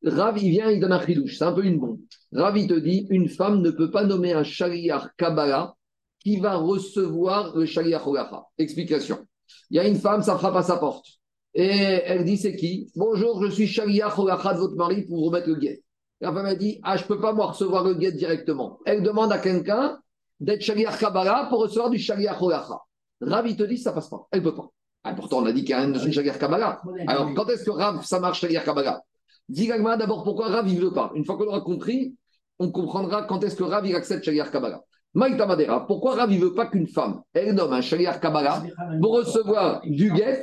[0.06, 2.00] Rav, il vient, il donne un chidouche, c'est un peu une bombe.
[2.32, 5.76] Rav, il te dit, une femme ne peut pas nommer un Shaliach Kabbalah
[6.20, 8.46] qui va recevoir le Shaliach Holacha.
[8.58, 9.26] Explication.
[9.70, 11.06] Il y a une femme, ça frappe à sa porte.
[11.54, 12.92] Et elle dit c'est qui?
[12.96, 15.84] Bonjour, je suis Shaliach Holacha de votre mari pour vous remettre le guet.
[16.22, 18.80] La femme a dit Ah, je ne peux pas moi recevoir le guet directement.
[18.86, 19.98] Elle demande à quelqu'un
[20.40, 22.80] d'être Shaliach Kabbalah pour recevoir du Shaliach Holacha.
[23.22, 24.28] Rav, il te dit ça passe pas.
[24.32, 24.70] Elle ne peut pas.
[25.04, 26.82] Ah, pourtant, on a dit qu'il y a un Shaliach Kabbalah.
[27.08, 29.02] Alors, quand est-ce que Rav, ça marche Shaliach Kabbalah?
[29.48, 31.12] Dis d'abord pourquoi Rav, il ne veut pas?
[31.16, 32.16] Une fois qu'on aura compris,
[32.60, 34.82] on comprendra quand est-ce que Rav, accepte Shaliach Kabbalah.
[35.14, 38.64] Maïta Madera, pourquoi Rav, il ne veut pas qu'une femme, elle nomme un Shaliach Kabbalah
[39.02, 40.42] pour recevoir du guet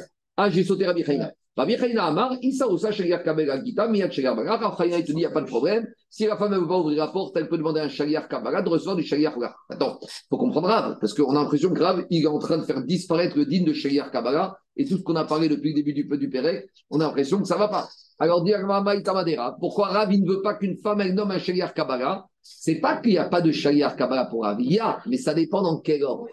[0.50, 1.30] j'ai sauté Rabbi Chaina?
[1.56, 4.56] Rabbi Chaina Amar, Issa Osa Shaliach Kabbalah Gita, Miyat Shaliach Kabbalah.
[4.56, 5.86] Rav il te dit, il n'y a pas de problème.
[6.08, 8.28] Si la femme ne veut pas ouvrir la porte, elle peut demander à un Shaliach
[8.28, 9.54] Kabbalah de recevoir du Shaliach Kabbalah.
[9.68, 12.62] Attends, il faut comprendre Rav, parce qu'on a l'impression que Rav, est en train de
[12.64, 15.82] faire disparaître le digne de Shaliach Kabbalah et tout ce qu'on a parlé depuis le
[15.82, 17.88] début du, du Pérec, on a l'impression que ça ne va pas.
[18.22, 18.44] Alors,
[19.58, 22.24] pourquoi Rav, il ne veut pas qu'une femme, nomme un Shaliach Kabbalah?
[22.40, 24.60] C'est pas qu'il n'y a pas de Shaliar Kabbalah pour Rav.
[24.60, 26.28] Il y a, mais ça dépend dans quel ordre.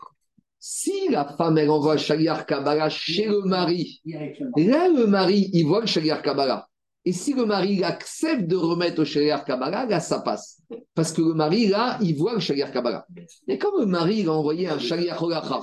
[0.60, 5.82] Si la femme, elle envoie Shaliar Kabbalah chez le mari, là, le mari, il voit
[5.82, 6.68] le Shaliar Kabbalah.
[7.06, 10.62] Et si le mari accepte de remettre au Shaliar Kabbalah, là, ça passe.
[10.94, 13.08] Parce que le mari, là, il voit le Shaliar Kabbalah.
[13.48, 15.62] Et comme le mari, il a envoyé un Shaliar Holacha,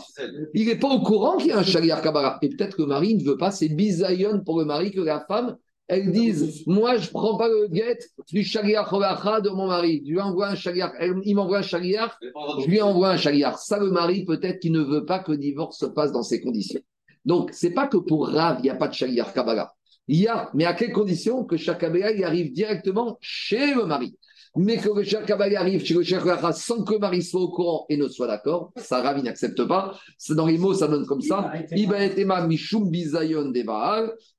[0.55, 2.39] il n'est pas au courant qu'il y a un Shaliar Kabbalah.
[2.43, 5.25] Et peut-être que le mari ne veut pas, c'est bisayon pour le mari que la
[5.29, 5.57] femme,
[5.89, 7.99] elles disent Moi, je ne prends pas le guet
[8.33, 10.03] du shaliach de mon mari.
[10.05, 10.93] Je lui envoie un shaliach.
[11.25, 13.57] Il m'envoie un shaliach, je lui envoie un shaliach.
[13.59, 16.41] Ça, le mari, peut-être qu'il ne veut pas que le divorce se passe dans ces
[16.41, 16.81] conditions.
[17.25, 19.73] Donc, c'est pas que pour Rav, il n'y a pas de shaliach Kabbalah.
[20.09, 23.85] Il y a, mais à quelles conditions Que chaque Kabbalah, il arrive directement chez le
[23.87, 24.17] mari
[24.57, 26.23] mais que le cher Kabbalah arrive chez le cher
[26.55, 29.99] sans que Marie soit au courant et ne soit d'accord, ça Rav n'accepte pas.
[30.31, 31.53] Dans les mots, ça donne comme ça.
[31.71, 33.65] Ibaetema mishum bizayon de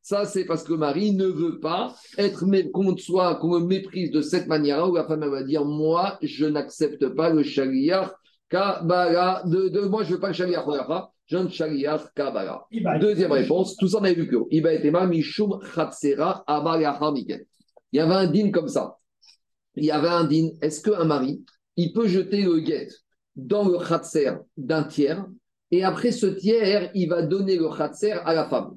[0.01, 4.21] Ça, c'est parce que Marie ne veut pas être qu'on soit, qu'on me méprise de
[4.21, 8.09] cette manière-là où la femme va dire Moi, je n'accepte pas le shaliach
[8.49, 9.43] Kabbalah.
[9.45, 10.65] De, de, moi, je ne veux pas le shaliach
[11.27, 12.65] je ne shaliach Kabbalah.
[12.99, 16.43] Deuxième réponse, tout ça on a vu que Ibaetema mishum chatsera
[17.91, 18.97] Il y avait un din comme ça
[19.77, 20.49] il y avait un din.
[20.61, 21.43] Est-ce qu'un mari,
[21.75, 22.89] il peut jeter le guet
[23.35, 25.25] dans le khatser d'un tiers
[25.71, 28.73] et après ce tiers, il va donner le khatser à la femme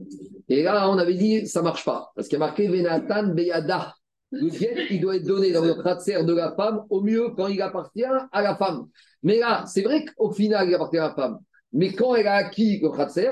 [0.49, 2.11] Et là, on avait dit, ça marche pas.
[2.15, 3.95] Parce qu'il y a marqué Venatan Beyada.
[4.33, 7.49] Le guet, il doit être donné dans le khatser de la femme, au mieux quand
[7.49, 8.89] il appartient à la femme.
[9.23, 11.39] Mais là, c'est vrai qu'au final, il appartient à la femme.
[11.73, 13.31] Mais quand elle a acquis le khatser,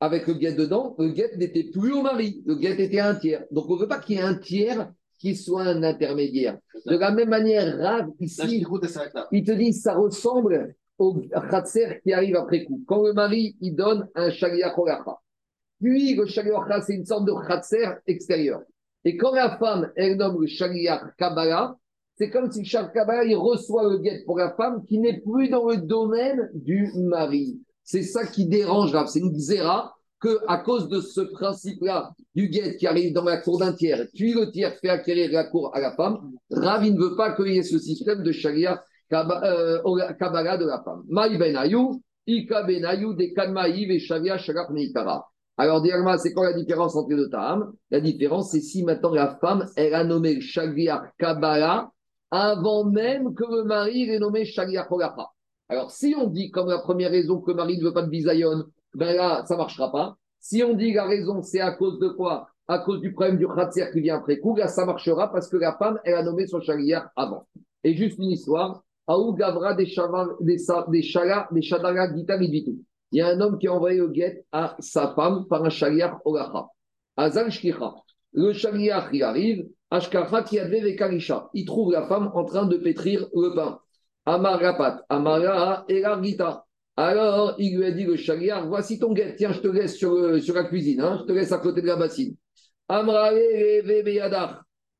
[0.00, 2.42] avec le guet dedans, le guet n'était plus au mari.
[2.46, 3.44] Le guet était un tiers.
[3.50, 6.58] Donc, on ne veut pas qu'il y ait un tiers qui soit un intermédiaire.
[6.86, 8.64] De la même manière, Rav, ici,
[9.32, 11.14] il te dit ça ressemble au
[11.50, 12.82] khatser qui arrive après coup.
[12.86, 14.74] Quand le mari, il donne un shaliach
[15.80, 18.62] Puis, le shaliach c'est une sorte de khatser extérieur.
[19.04, 21.76] Et quand la femme, elle nomme le shaliach kabbalah,
[22.16, 25.48] c'est comme si le kabbalah, il reçoit le guet pour la femme qui n'est plus
[25.48, 27.60] dans le domaine du mari.
[27.84, 29.06] C'est ça qui dérange Rav.
[29.06, 33.38] C'est une xéra que à cause de ce principe-là du guet qui arrive dans la
[33.38, 37.00] cour d'un tiers, puis le tiers fait acquérir la cour à la femme, Ravi ne
[37.00, 39.80] veut pas qu'il y ait ce système de sharia euh,
[40.18, 41.02] kabbalah de la femme.
[41.08, 41.56] Maï ben
[42.26, 45.26] ika ben de kanmaïv et shavia shalach meikara.
[45.56, 49.12] Alors, directement, c'est quoi la différence entre les deux ta'am La différence, c'est si maintenant
[49.12, 51.90] la femme, elle a nommé le sharia kabbalah
[52.30, 55.26] avant même que le mari ait nommé sharia holacha.
[55.68, 58.08] Alors, si on dit, comme la première raison, que le mari ne veut pas de
[58.08, 58.64] bisayon,
[58.94, 60.16] ben là, ça ne marchera pas.
[60.40, 62.48] Si on dit la raison, c'est à cause de quoi?
[62.66, 65.56] À cause du problème du khatser qui vient après coup, là, ça marchera parce que
[65.56, 67.46] la femme, elle a nommé son chagriar avant.
[67.82, 72.82] Et juste une histoire, Aou Gavra des des Chala, des Shadara Il
[73.12, 76.20] y a un homme qui a envoyé le guet à sa femme par un chagriar
[76.26, 76.66] Olacha.
[77.16, 77.94] Azal Shkicha.
[78.34, 81.48] Le chagriar, il arrive, Ashkacha qui a Karisha.
[81.54, 83.80] Il trouve la femme en train de pétrir le pain.
[84.26, 85.86] Amar Rapat, Amara
[86.22, 86.66] Gita.
[87.00, 90.42] Alors, il lui a dit le chagriard, voici ton guet, tiens, je te laisse sur,
[90.42, 92.34] sur la cuisine, hein, je te laisse à côté de la bassine.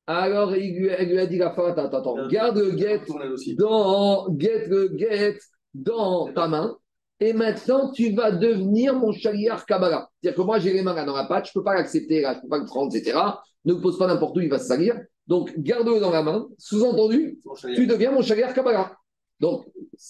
[0.07, 3.01] Alors, il lui, a dit la femme, attends, attends, garde le guet
[3.57, 5.39] dans, get le guet
[5.75, 6.77] dans ta main,
[7.19, 10.09] et maintenant, tu vas devenir mon chagriard Kabbalah.
[10.23, 12.21] C'est-à-dire que moi, j'ai les mains là dans la pâte, je ne peux pas l'accepter,
[12.21, 13.19] là, je ne peux pas le prendre, etc.
[13.65, 14.97] Ne me pose pas n'importe où, il va se salir.
[15.27, 16.47] Donc, garde-le dans la main.
[16.59, 17.41] Sous-entendu,
[17.75, 18.93] tu deviens mon chagriard Kabbalah.
[19.41, 19.67] Donc,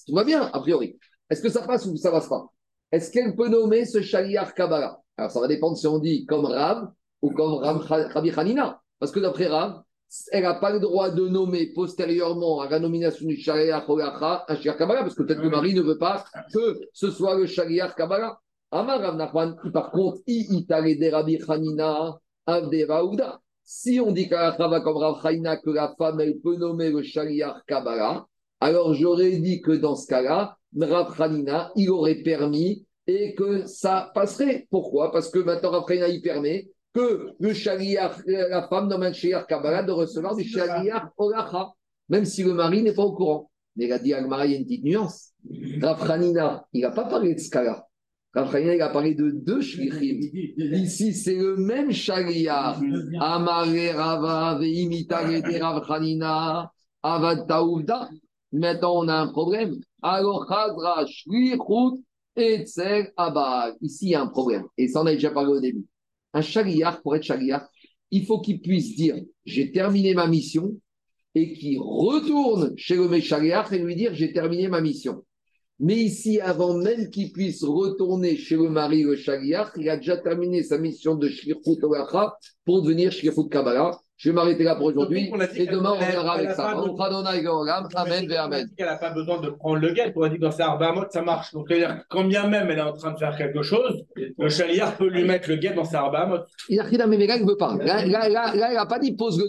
[0.07, 0.99] tout va bien, a priori.
[1.31, 2.47] Est-ce que ça passe ou ça passe pas?
[2.91, 5.01] Est-ce qu'elle peut nommer ce Shaliach Kabbalah?
[5.17, 6.91] Alors ça va dépendre si on dit comme Rav
[7.21, 8.81] ou comme Rabbi Hanina.
[8.99, 9.83] Parce que d'après Rav,
[10.33, 14.55] elle n'a pas le droit de nommer postérieurement à la nomination du Shaliach Holacha un
[14.55, 17.95] Shaliach Kabbalah, parce que peut-être le mari ne veut pas que ce soit le Shaliach
[17.95, 18.39] Kabbalah.
[18.71, 25.27] Amar Rav Nachman, par contre, i de Rabbi Hanina Avde Si on dit comme Rav
[25.27, 28.27] Hanina que la femme, elle peut nommer le Shaliach Kabbalah,
[28.61, 31.15] alors j'aurais dit que dans ce cas-là, Rav
[31.77, 34.67] il aurait permis et que ça passerait.
[34.71, 35.11] Pourquoi?
[35.13, 39.83] Parce que maintenant, Rav il permet que le shaliach, la femme dans un shaliach Kabbalah,
[39.83, 41.73] de recevoir du shaliach Olacha,
[42.09, 43.51] même si le mari n'est pas au courant.
[43.77, 45.33] Mais il a dit Agmara, il y a une petite nuance.
[45.81, 46.21] Rav
[46.73, 47.87] il n'a pas parlé de ce cas-là.
[48.35, 50.21] Rav il a parlé de deux shlichim.
[50.57, 52.77] Ici, c'est le même shaliach.
[53.21, 56.73] Amare Rava, Rav Hanina,
[57.03, 57.47] Avad.
[58.53, 59.79] Maintenant, on a un problème.
[60.03, 60.47] Alors,
[63.17, 63.75] Abad.
[63.81, 64.65] Ici, il y a un problème.
[64.77, 65.87] Et ça, on a déjà parlé au début.
[66.35, 67.65] Un shaliach, pour être shaliach,
[68.11, 70.77] il faut qu'il puisse dire J'ai terminé ma mission
[71.35, 75.25] et qu'il retourne chez le Meshaliach et lui dire J'ai terminé ma mission.
[75.81, 80.17] Mais ici, avant même qu'il puisse retourner chez le mari, le Shaliach, il a déjà
[80.17, 81.31] terminé sa mission de
[81.85, 84.01] Olacha pour devenir Shlichut Kabbalah.
[84.19, 86.75] Je vais m'arrêter là pour aujourd'hui dit et demain on elle avec ça.
[86.77, 86.97] On.
[87.95, 88.69] Amen, Amen.
[88.77, 90.13] Elle n'a pas besoin de prendre le guet.
[90.17, 91.53] On a dit que dans ses Arbamot, ça marche.
[91.53, 94.97] Donc, c'est-à-dire, quand bien même elle est en train de faire quelque chose, le chaliard
[94.97, 96.39] peut lui mettre le guet dans ses Arbamot.
[96.69, 97.77] Il a pris la même il veut pas.
[97.77, 99.49] Là, là, là, là, il n'a pas dit pose le